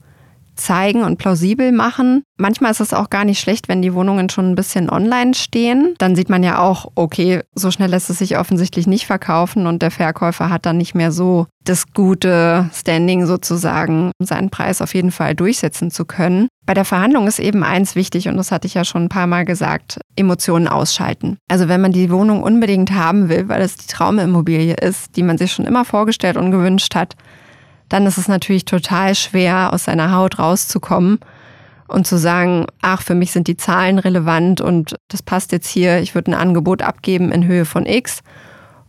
zeigen 0.59 1.03
und 1.03 1.19
plausibel 1.19 1.73
machen. 1.73 2.23
Manchmal 2.37 2.71
ist 2.71 2.81
es 2.81 2.95
auch 2.95 3.11
gar 3.11 3.25
nicht 3.25 3.41
schlecht, 3.41 3.69
wenn 3.69 3.83
die 3.83 3.95
Wohnungen 3.95 4.29
schon 4.29 4.51
ein 4.51 4.55
bisschen 4.55 4.91
online 4.91 5.35
stehen. 5.35 5.95
Dann 5.99 6.15
sieht 6.15 6.29
man 6.29 6.43
ja 6.43 6.59
auch, 6.59 6.91
okay, 6.95 7.43
so 7.55 7.71
schnell 7.71 7.91
lässt 7.91 8.11
es 8.11 8.19
sich 8.19 8.39
offensichtlich 8.39 8.87
nicht 8.87 9.07
verkaufen 9.07 9.67
und 9.67 9.83
der 9.83 9.91
Verkäufer 9.91 10.51
hat 10.51 10.67
dann 10.67 10.79
nicht 10.79 10.95
mehr 10.95 11.13
so 11.13 11.47
das 11.65 11.93
gute 11.93 12.71
Standing 12.73 13.27
sozusagen, 13.27 14.13
seinen 14.19 14.51
Preis 14.51 14.81
auf 14.81 14.95
jeden 14.95 15.11
Fall 15.11 15.35
durchsetzen 15.35 15.91
zu 15.91 16.05
können. 16.05 16.49
Bei 16.65 16.75
der 16.75 16.85
Verhandlung 16.85 17.27
ist 17.27 17.39
eben 17.39 17.63
eins 17.63 17.95
wichtig 17.95 18.29
und 18.29 18.37
das 18.37 18.53
hatte 18.53 18.67
ich 18.67 18.75
ja 18.75 18.85
schon 18.85 19.05
ein 19.05 19.09
paar 19.09 19.27
Mal 19.27 19.45
gesagt, 19.45 20.01
Emotionen 20.17 20.69
ausschalten. 20.69 21.39
Also 21.51 21.69
wenn 21.69 21.81
man 21.81 21.93
die 21.93 22.11
Wohnung 22.11 22.43
unbedingt 22.43 22.93
haben 22.93 23.29
will, 23.29 23.49
weil 23.49 23.63
es 23.63 23.77
die 23.77 23.87
Traumimmobilie 23.87 24.75
ist, 24.75 25.17
die 25.17 25.23
man 25.23 25.39
sich 25.39 25.53
schon 25.53 25.67
immer 25.67 25.85
vorgestellt 25.85 26.37
und 26.37 26.51
gewünscht 26.51 26.95
hat, 26.95 27.15
dann 27.89 28.07
ist 28.07 28.19
es 28.19 28.29
natürlich 28.29 28.65
total 28.65 29.15
schwer, 29.15 29.73
aus 29.73 29.85
seiner 29.85 30.15
Haut 30.15 30.39
rauszukommen 30.39 31.21
und 31.89 32.07
zu 32.07 32.19
sagen, 32.19 32.67
ach, 32.83 33.03
für 33.03 33.15
mich 33.15 33.33
sind 33.33 33.49
die 33.49 33.57
Zahlen 33.57 33.99
relevant 33.99 34.61
und 34.61 34.95
das 35.09 35.23
passt 35.23 35.53
jetzt 35.53 35.69
hier, 35.69 36.01
ich 36.01 36.15
würde 36.15 36.31
ein 36.31 36.35
Angebot 36.35 36.83
abgeben 36.83 37.33
in 37.33 37.47
Höhe 37.47 37.65
von 37.65 37.87
X. 37.87 38.21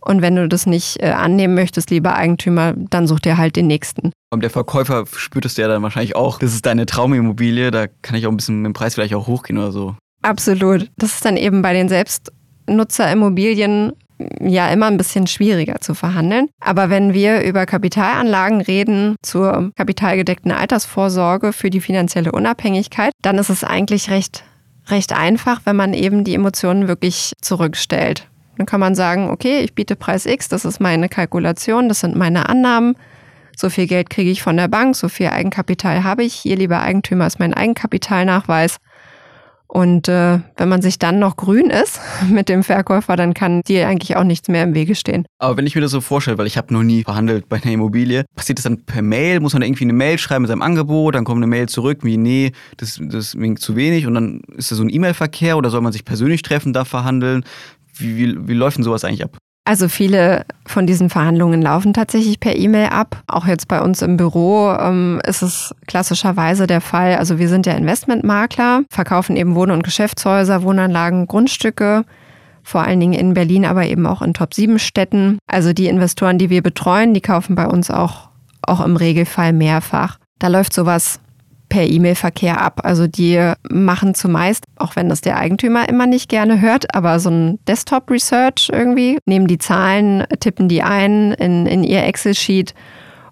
Und 0.02 0.22
wenn 0.22 0.36
du 0.36 0.48
das 0.48 0.66
nicht 0.66 1.02
äh, 1.02 1.10
annehmen 1.10 1.54
möchtest, 1.54 1.90
lieber 1.90 2.14
Eigentümer, 2.14 2.72
dann 2.74 3.06
such 3.06 3.20
dir 3.20 3.36
halt 3.36 3.56
den 3.56 3.66
nächsten. 3.66 4.12
Und 4.30 4.42
der 4.42 4.48
Verkäufer 4.48 5.04
spürt 5.14 5.44
es 5.44 5.58
ja 5.58 5.68
dann 5.68 5.82
wahrscheinlich 5.82 6.16
auch, 6.16 6.38
das 6.38 6.54
ist 6.54 6.64
deine 6.64 6.86
Traumimmobilie, 6.86 7.70
da 7.70 7.86
kann 7.86 8.16
ich 8.16 8.26
auch 8.26 8.30
ein 8.30 8.36
bisschen 8.36 8.62
mit 8.62 8.70
dem 8.70 8.72
Preis 8.72 8.94
vielleicht 8.94 9.14
auch 9.14 9.26
hochgehen 9.26 9.58
oder 9.58 9.72
so. 9.72 9.96
Absolut. 10.22 10.90
Das 10.96 11.14
ist 11.14 11.24
dann 11.24 11.36
eben 11.36 11.62
bei 11.62 11.72
den 11.72 11.88
Selbstnutzerimmobilien 11.88 13.92
ja 14.40 14.68
immer 14.68 14.86
ein 14.86 14.96
bisschen 14.96 15.26
schwieriger 15.26 15.80
zu 15.80 15.94
verhandeln. 15.94 16.48
Aber 16.60 16.90
wenn 16.90 17.14
wir 17.14 17.42
über 17.42 17.66
Kapitalanlagen 17.66 18.60
reden 18.60 19.16
zur 19.22 19.72
kapitalgedeckten 19.76 20.52
Altersvorsorge 20.52 21.52
für 21.52 21.70
die 21.70 21.80
finanzielle 21.80 22.32
Unabhängigkeit, 22.32 23.12
dann 23.22 23.38
ist 23.38 23.50
es 23.50 23.64
eigentlich 23.64 24.10
recht, 24.10 24.44
recht 24.88 25.12
einfach, 25.12 25.62
wenn 25.64 25.76
man 25.76 25.94
eben 25.94 26.24
die 26.24 26.34
Emotionen 26.34 26.88
wirklich 26.88 27.32
zurückstellt. 27.40 28.28
Dann 28.56 28.66
kann 28.66 28.80
man 28.80 28.94
sagen, 28.94 29.30
okay, 29.30 29.60
ich 29.60 29.74
biete 29.74 29.96
Preis 29.96 30.26
X, 30.26 30.48
das 30.48 30.64
ist 30.64 30.80
meine 30.80 31.08
Kalkulation, 31.08 31.88
das 31.88 32.00
sind 32.00 32.16
meine 32.16 32.48
Annahmen. 32.48 32.94
So 33.56 33.68
viel 33.68 33.86
Geld 33.86 34.10
kriege 34.10 34.30
ich 34.30 34.42
von 34.42 34.56
der 34.56 34.68
Bank, 34.68 34.96
so 34.96 35.08
viel 35.08 35.28
Eigenkapital 35.28 36.04
habe 36.04 36.24
ich. 36.24 36.34
Hier, 36.34 36.56
lieber 36.56 36.80
Eigentümer, 36.80 37.26
ist 37.26 37.38
mein 37.38 37.54
Eigenkapitalnachweis. 37.54 38.76
Und 39.70 40.08
äh, 40.08 40.40
wenn 40.56 40.68
man 40.68 40.82
sich 40.82 40.98
dann 40.98 41.20
noch 41.20 41.36
grün 41.36 41.70
ist 41.70 42.00
mit 42.28 42.48
dem 42.48 42.64
Verkäufer, 42.64 43.14
dann 43.14 43.34
kann 43.34 43.62
dir 43.62 43.86
eigentlich 43.86 44.16
auch 44.16 44.24
nichts 44.24 44.48
mehr 44.48 44.64
im 44.64 44.74
Wege 44.74 44.96
stehen. 44.96 45.26
Aber 45.38 45.56
wenn 45.56 45.66
ich 45.66 45.76
mir 45.76 45.80
das 45.80 45.92
so 45.92 46.00
vorstelle, 46.00 46.38
weil 46.38 46.48
ich 46.48 46.56
habe 46.56 46.74
noch 46.74 46.82
nie 46.82 47.04
verhandelt 47.04 47.48
bei 47.48 47.62
einer 47.62 47.72
Immobilie, 47.72 48.24
passiert 48.34 48.58
das 48.58 48.64
dann 48.64 48.84
per 48.84 49.00
Mail? 49.00 49.38
Muss 49.38 49.52
man 49.52 49.62
irgendwie 49.62 49.84
eine 49.84 49.92
Mail 49.92 50.18
schreiben 50.18 50.42
mit 50.42 50.48
seinem 50.48 50.62
Angebot? 50.62 51.14
Dann 51.14 51.24
kommt 51.24 51.38
eine 51.38 51.46
Mail 51.46 51.68
zurück, 51.68 52.00
wie 52.02 52.16
nee, 52.16 52.50
das, 52.78 52.98
das 53.00 53.34
ist 53.34 53.62
zu 53.62 53.76
wenig. 53.76 54.08
Und 54.08 54.14
dann 54.14 54.40
ist 54.56 54.72
das 54.72 54.78
so 54.78 54.84
ein 54.84 54.92
E-Mail-Verkehr 54.92 55.56
oder 55.56 55.70
soll 55.70 55.82
man 55.82 55.92
sich 55.92 56.04
persönlich 56.04 56.42
treffen, 56.42 56.72
da 56.72 56.84
verhandeln? 56.84 57.44
Wie, 57.94 58.16
wie, 58.16 58.48
wie 58.48 58.54
läuft 58.54 58.78
denn 58.78 58.84
sowas 58.84 59.04
eigentlich 59.04 59.22
ab? 59.22 59.38
Also 59.64 59.88
viele 59.88 60.46
von 60.66 60.86
diesen 60.86 61.10
Verhandlungen 61.10 61.60
laufen 61.60 61.92
tatsächlich 61.92 62.40
per 62.40 62.56
E-Mail 62.56 62.88
ab. 62.88 63.22
Auch 63.26 63.46
jetzt 63.46 63.68
bei 63.68 63.80
uns 63.80 64.02
im 64.02 64.16
Büro 64.16 64.70
ähm, 64.72 65.20
ist 65.26 65.42
es 65.42 65.74
klassischerweise 65.86 66.66
der 66.66 66.80
Fall. 66.80 67.16
Also 67.16 67.38
wir 67.38 67.48
sind 67.48 67.66
ja 67.66 67.74
Investmentmakler, 67.74 68.82
verkaufen 68.90 69.36
eben 69.36 69.54
Wohn- 69.54 69.70
und 69.70 69.84
Geschäftshäuser, 69.84 70.62
Wohnanlagen, 70.62 71.26
Grundstücke. 71.26 72.04
Vor 72.62 72.82
allen 72.82 73.00
Dingen 73.00 73.14
in 73.14 73.34
Berlin, 73.34 73.64
aber 73.64 73.86
eben 73.86 74.06
auch 74.06 74.22
in 74.22 74.34
Top-7-Städten. 74.34 75.38
Also 75.46 75.72
die 75.72 75.86
Investoren, 75.86 76.38
die 76.38 76.50
wir 76.50 76.62
betreuen, 76.62 77.14
die 77.14 77.20
kaufen 77.20 77.54
bei 77.54 77.66
uns 77.66 77.90
auch, 77.90 78.28
auch 78.62 78.84
im 78.84 78.96
Regelfall 78.96 79.52
mehrfach. 79.52 80.18
Da 80.38 80.48
läuft 80.48 80.72
sowas 80.72 81.20
per 81.70 81.84
E-Mail-Verkehr 81.88 82.60
ab. 82.60 82.80
Also 82.84 83.06
die 83.06 83.52
machen 83.70 84.14
zumeist, 84.14 84.64
auch 84.76 84.96
wenn 84.96 85.08
das 85.08 85.22
der 85.22 85.38
Eigentümer 85.38 85.88
immer 85.88 86.06
nicht 86.06 86.28
gerne 86.28 86.60
hört, 86.60 86.94
aber 86.94 87.18
so 87.18 87.30
ein 87.30 87.58
Desktop-Research 87.66 88.70
irgendwie, 88.70 89.18
nehmen 89.24 89.46
die 89.46 89.58
Zahlen, 89.58 90.24
tippen 90.40 90.68
die 90.68 90.82
ein 90.82 91.32
in, 91.32 91.64
in 91.64 91.82
ihr 91.82 92.04
Excel-Sheet 92.04 92.74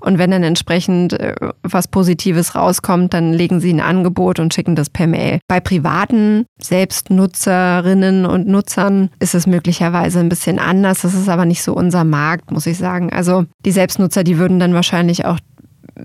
und 0.01 0.19
wenn 0.19 0.31
dann 0.31 0.43
entsprechend 0.43 1.13
äh, 1.15 1.35
was 1.63 1.89
Positives 1.89 2.55
rauskommt, 2.55 3.15
dann 3.15 3.33
legen 3.33 3.61
sie 3.61 3.73
ein 3.73 3.81
Angebot 3.81 4.39
und 4.39 4.55
schicken 4.55 4.77
das 4.77 4.91
per 4.91 5.07
Mail. 5.07 5.41
Bei 5.49 5.61
privaten 5.61 6.47
Selbstnutzerinnen 6.61 8.27
und 8.27 8.47
Nutzern 8.47 9.11
ist 9.19 9.35
es 9.35 9.47
möglicherweise 9.47 10.21
ein 10.21 10.29
bisschen 10.29 10.59
anders. 10.59 11.03
Das 11.03 11.15
ist 11.15 11.29
aber 11.29 11.45
nicht 11.45 11.63
so 11.63 11.75
unser 11.75 12.05
Markt, 12.05 12.51
muss 12.51 12.67
ich 12.67 12.79
sagen. 12.79 13.13
Also 13.13 13.45
die 13.65 13.73
Selbstnutzer, 13.73 14.25
die 14.25 14.39
würden 14.39 14.61
dann 14.61 14.75
wahrscheinlich 14.75 15.25
auch 15.25 15.39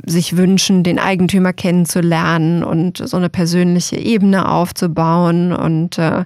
sich 0.06 0.38
wünschen, 0.38 0.84
den 0.84 1.00
Eigentümer 1.00 1.54
kennenzulernen 1.54 2.64
und 2.64 2.98
so 2.98 3.18
eine 3.18 3.30
persönliche 3.30 3.98
Ebene 3.98 4.50
aufzubauen 4.50 5.54
und 5.54 5.98
äh, 5.98 6.26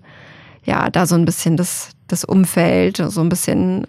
ja, 0.63 0.89
da 0.89 1.05
so 1.05 1.15
ein 1.15 1.25
bisschen 1.25 1.57
das, 1.57 1.91
das 2.07 2.23
Umfeld, 2.23 2.97
so 2.97 3.21
ein 3.21 3.29
bisschen 3.29 3.87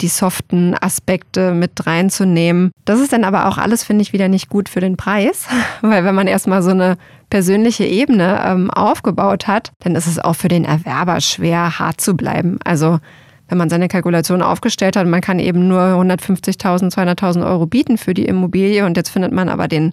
die 0.00 0.08
soften 0.08 0.76
Aspekte 0.80 1.52
mit 1.52 1.86
reinzunehmen. 1.86 2.70
Das 2.84 3.00
ist 3.00 3.12
dann 3.12 3.24
aber 3.24 3.46
auch 3.48 3.58
alles, 3.58 3.82
finde 3.82 4.02
ich, 4.02 4.12
wieder 4.12 4.28
nicht 4.28 4.48
gut 4.48 4.68
für 4.68 4.80
den 4.80 4.96
Preis, 4.96 5.46
weil 5.82 6.04
wenn 6.04 6.14
man 6.14 6.26
erstmal 6.26 6.62
so 6.62 6.70
eine 6.70 6.96
persönliche 7.30 7.84
Ebene 7.84 8.40
ähm, 8.44 8.70
aufgebaut 8.70 9.46
hat, 9.46 9.72
dann 9.80 9.94
ist 9.96 10.06
es 10.06 10.18
auch 10.18 10.34
für 10.34 10.48
den 10.48 10.64
Erwerber 10.64 11.20
schwer, 11.20 11.78
hart 11.78 12.00
zu 12.00 12.16
bleiben. 12.16 12.58
Also 12.64 13.00
wenn 13.48 13.58
man 13.58 13.70
seine 13.70 13.88
Kalkulation 13.88 14.42
aufgestellt 14.42 14.96
hat, 14.96 15.06
man 15.06 15.20
kann 15.20 15.38
eben 15.38 15.68
nur 15.68 15.80
150.000, 15.80 16.92
200.000 16.92 17.46
Euro 17.46 17.66
bieten 17.66 17.98
für 17.98 18.14
die 18.14 18.26
Immobilie 18.26 18.84
und 18.84 18.96
jetzt 18.96 19.08
findet 19.08 19.32
man 19.32 19.48
aber 19.48 19.68
den 19.68 19.92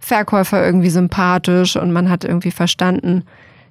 Verkäufer 0.00 0.64
irgendwie 0.64 0.90
sympathisch 0.90 1.76
und 1.76 1.92
man 1.92 2.10
hat 2.10 2.24
irgendwie 2.24 2.50
verstanden, 2.50 3.24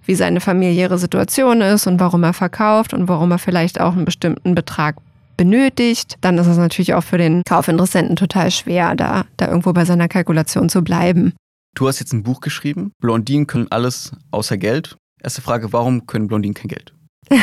wie 0.06 0.16
seine 0.16 0.40
familiäre 0.40 0.98
Situation 0.98 1.62
ist 1.62 1.88
und 1.88 2.00
warum 2.00 2.24
er 2.24 2.34
verkauft 2.34 2.94
und 2.94 3.08
warum 3.08 3.32
er 3.32 3.40
vielleicht 3.40 3.80
auch 3.82 3.94
einen 3.94 4.06
bestimmten 4.06 4.54
Betrag 4.54 4.98
benötigt, 5.38 6.18
dann 6.22 6.38
ist 6.38 6.48
es 6.48 6.58
natürlich 6.58 6.94
auch 6.94 7.04
für 7.04 7.18
den 7.18 7.42
Kaufinteressenten 7.48 8.16
total 8.16 8.52
schwer, 8.52 8.96
da, 8.96 9.26
da 9.38 9.48
irgendwo 9.48 9.74
bei 9.74 9.86
seiner 9.86 10.08
Kalkulation 10.08 10.70
zu 10.70 10.84
bleiben. 10.84 11.34
Du 11.76 11.88
hast 11.88 12.00
jetzt 12.00 12.14
ein 12.14 12.24
Buch 12.24 12.40
geschrieben, 12.40 12.92
Blondinen 13.02 13.48
können 13.48 13.68
alles 13.70 14.12
außer 14.32 14.58
Geld. 14.58 14.96
Erste 15.22 15.42
Frage, 15.42 15.74
warum 15.74 16.06
können 16.06 16.28
Blondinen 16.28 16.54
kein 16.54 16.70
Geld? 16.70 16.94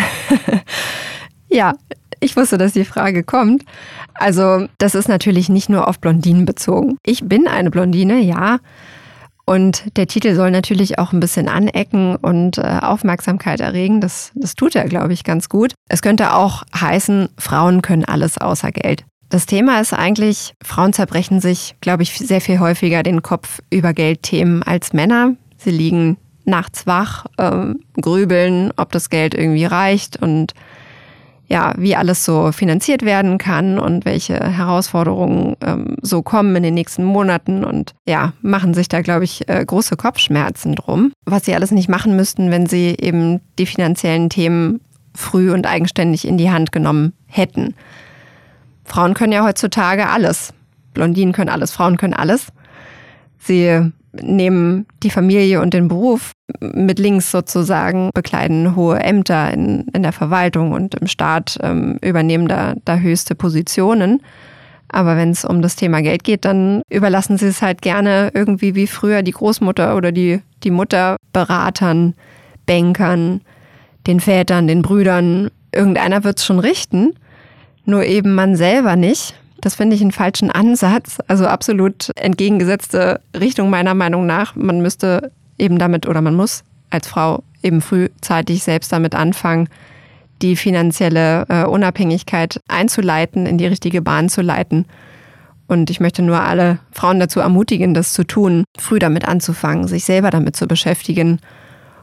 Ja, 1.53 1.75
ich 2.21 2.35
wusste, 2.37 2.57
dass 2.57 2.73
die 2.73 2.87
Frage 2.87 3.25
kommt. 3.25 3.65
Also, 4.15 4.67
das 4.79 4.95
ist 4.95 5.09
natürlich 5.09 5.49
nicht 5.51 5.69
nur 5.69 5.87
auf 5.87 5.99
Blondinen 5.99 6.47
bezogen. 6.47 6.97
Ich 7.05 7.25
bin 7.25 7.47
eine 7.47 7.71
Blondine, 7.71 8.21
ja. 8.21 8.59
Und 9.45 9.97
der 9.97 10.07
Titel 10.07 10.35
soll 10.35 10.51
natürlich 10.51 10.99
auch 10.99 11.13
ein 11.13 11.21
bisschen 11.21 11.49
anecken 11.49 12.17
und 12.17 12.57
äh, 12.59 12.79
Aufmerksamkeit 12.81 13.61
erregen. 13.61 14.01
Das, 14.01 14.33
das 14.35 14.55
tut 14.55 14.77
er, 14.77 14.85
glaube 14.85 15.13
ich, 15.13 15.25
ganz 15.25 15.49
gut. 15.49 15.75
Es 15.89 16.01
könnte 16.01 16.33
auch 16.33 16.63
heißen, 16.75 17.29
Frauen 17.37 17.83
können 17.83 18.05
alles 18.05 18.39
außer 18.39 18.71
Geld. 18.71 19.05
Das 19.29 19.47
Thema 19.47 19.81
ist 19.81 19.93
eigentlich, 19.93 20.55
Frauen 20.63 20.93
zerbrechen 20.93 21.41
sich, 21.41 21.75
glaube 21.81 22.03
ich, 22.03 22.17
sehr 22.17 22.41
viel 22.41 22.61
häufiger 22.61 23.03
den 23.03 23.23
Kopf 23.23 23.61
über 23.71 23.93
Geldthemen 23.93 24.63
als 24.63 24.93
Männer. 24.93 25.35
Sie 25.57 25.71
liegen 25.71 26.19
nachts 26.45 26.87
wach, 26.87 27.27
äh, 27.37 27.75
grübeln, 28.01 28.73
ob 28.77 28.93
das 28.93 29.11
Geld 29.11 29.35
irgendwie 29.35 29.65
reicht 29.65 30.23
und 30.23 30.55
ja, 31.53 31.75
wie 31.77 31.95
alles 31.95 32.25
so 32.25 32.51
finanziert 32.51 33.03
werden 33.03 33.37
kann 33.37 33.79
und 33.79 34.07
welche 34.07 34.41
Herausforderungen 34.43 35.55
ähm, 35.61 35.97
so 36.01 36.23
kommen 36.23 36.57
in 36.57 36.63
den 36.63 36.73
nächsten 36.73 37.05
Monaten 37.05 37.63
und 37.63 37.93
ja, 38.09 38.33
machen 38.41 38.73
sich 38.73 38.89
da, 38.89 39.03
glaube 39.03 39.25
ich, 39.25 39.47
äh, 39.51 39.63
große 39.63 39.99
Kopfschmerzen 39.99 40.75
drum, 40.75 41.13
was 41.27 41.45
sie 41.45 41.55
alles 41.55 41.71
nicht 41.71 41.91
machen 41.91 42.17
müssten, 42.17 42.51
wenn 42.51 42.65
sie 42.65 42.97
eben 42.99 43.43
die 43.59 43.67
finanziellen 43.67 44.31
Themen 44.31 44.81
früh 45.15 45.53
und 45.53 45.67
eigenständig 45.67 46.27
in 46.27 46.39
die 46.39 46.51
Hand 46.51 46.73
genommen 46.73 47.13
hätten. 47.27 47.75
Frauen 48.87 49.13
können 49.13 49.35
ja 49.35 49.45
heutzutage 49.45 50.09
alles. 50.09 50.55
Blondinen 50.95 51.35
können 51.35 51.51
alles, 51.51 51.71
Frauen 51.71 51.99
können 51.99 52.15
alles. 52.15 52.47
Sie 53.39 53.93
nehmen 54.21 54.87
die 55.03 55.11
Familie 55.11 55.61
und 55.61 55.75
den 55.75 55.89
Beruf 55.89 56.33
mit 56.61 56.99
links 56.99 57.31
sozusagen, 57.31 58.11
bekleiden 58.13 58.77
hohe 58.77 59.01
Ämter 59.01 59.51
in, 59.53 59.87
in 59.93 60.03
der 60.03 60.13
Verwaltung 60.13 60.73
und 60.73 60.95
im 60.97 61.07
Staat, 61.07 61.59
ähm, 61.63 61.99
übernehmen 62.03 62.49
da, 62.49 62.75
da 62.85 62.99
höchste 62.99 63.35
Positionen. 63.35 64.21
Aber 64.89 65.17
wenn 65.17 65.31
es 65.31 65.45
um 65.45 65.63
das 65.63 65.77
Thema 65.77 66.03
Geld 66.03 66.23
geht, 66.23 66.45
dann 66.45 66.83
überlassen 66.91 67.39
sie 67.39 67.47
es 67.47 67.63
halt 67.63 67.81
gerne 67.81 68.31
irgendwie 68.35 68.75
wie 68.75 68.87
früher 68.87 69.23
die 69.23 69.33
Großmutter 69.33 69.97
oder 69.97 70.13
die, 70.13 70.43
die 70.63 70.71
Mutter 70.71 71.17
Beratern, 71.33 72.15
Bankern, 72.67 73.41
den 74.07 74.21
Vätern, 74.21 74.67
den 74.67 74.83
Brüdern. 74.83 75.51
Irgendeiner 75.75 76.25
wird 76.25 76.39
es 76.39 76.45
schon 76.45 76.59
richten, 76.59 77.15
nur 77.87 78.05
eben 78.05 78.35
man 78.35 78.55
selber 78.55 78.97
nicht. 78.97 79.35
Das 79.63 79.77
finde 79.77 79.95
ich 79.95 80.03
einen 80.03 80.11
falschen 80.11 80.51
Ansatz, 80.51 81.19
also 81.29 81.47
absolut 81.47 82.11
entgegengesetzte 82.17 83.21
Richtung 83.39 83.71
meiner 83.71 83.95
Meinung 83.95 84.27
nach. 84.27 84.57
Man 84.57 84.83
müsste 84.83 85.31
eben 85.57 85.79
damit 85.79 86.09
oder 86.09 86.21
man 86.21 86.35
muss 86.35 86.65
als 86.91 87.07
Frau 87.07 87.45
eben 87.63 87.81
frühzeitig 87.81 88.65
selbst 88.65 88.93
damit 88.93 89.15
anfangen, 89.15 89.69
die 90.43 90.57
finanzielle 90.57 91.47
äh, 91.49 91.65
Unabhängigkeit 91.65 92.59
einzuleiten, 92.67 93.47
in 93.47 93.57
die 93.57 93.67
richtige 93.67 94.03
Bahn 94.03 94.29
zu 94.29 94.43
leiten. 94.43 94.87
Und 95.69 95.91
ich 95.91 96.01
möchte 96.01 96.23
nur 96.23 96.41
alle 96.41 96.81
Frauen 96.91 97.21
dazu 97.21 97.39
ermutigen, 97.39 97.95
das 97.95 98.13
zu 98.15 98.25
tun, 98.25 98.65
früh 98.77 98.99
damit 98.99 99.29
anzufangen, 99.29 99.87
sich 99.87 100.05
selber 100.05 100.31
damit 100.31 100.57
zu 100.57 100.67
beschäftigen. 100.67 101.39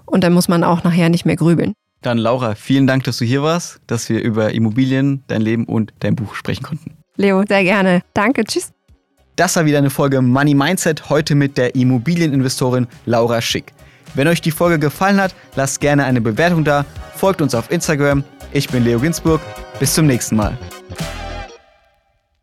Und 0.06 0.24
dann 0.24 0.32
muss 0.32 0.48
man 0.48 0.64
auch 0.64 0.86
nachher 0.86 1.10
nicht 1.10 1.26
mehr 1.26 1.36
grübeln. 1.36 1.74
Dann 2.02 2.18
Laura, 2.18 2.56
vielen 2.56 2.88
Dank, 2.88 3.04
dass 3.04 3.18
du 3.18 3.26
hier 3.26 3.44
warst, 3.44 3.82
dass 3.86 4.08
wir 4.08 4.24
über 4.24 4.54
Immobilien, 4.54 5.26
dein 5.28 5.42
Leben 5.42 5.66
und 5.66 5.92
dein 6.00 6.16
Buch 6.16 6.36
sprechen 6.36 6.64
konnten. 6.64 6.99
Leo, 7.20 7.44
sehr 7.46 7.64
gerne. 7.64 8.02
Danke, 8.14 8.46
tschüss. 8.46 8.72
Das 9.36 9.56
war 9.58 9.66
wieder 9.66 9.78
eine 9.78 9.90
Folge 9.90 10.22
Money 10.22 10.56
Mindset, 10.56 11.10
heute 11.10 11.36
mit 11.36 11.58
der 11.58 11.76
Immobilieninvestorin 11.76 12.88
Laura 13.06 13.42
Schick. 13.42 13.74
Wenn 14.14 14.28
euch 14.28 14.42
die 14.42 14.52
Folge 14.52 14.80
gefallen 14.80 15.20
hat, 15.22 15.36
lasst 15.56 15.82
gerne 15.82 16.06
eine 16.06 16.22
Bewertung 16.22 16.64
da, 16.64 16.86
folgt 17.16 17.42
uns 17.42 17.54
auf 17.54 17.70
Instagram. 17.72 18.24
Ich 18.54 18.70
bin 18.70 18.86
Leo 18.86 19.00
Ginsburg. 19.00 19.42
Bis 19.80 19.94
zum 19.94 20.08
nächsten 20.08 20.38
Mal. 20.38 20.58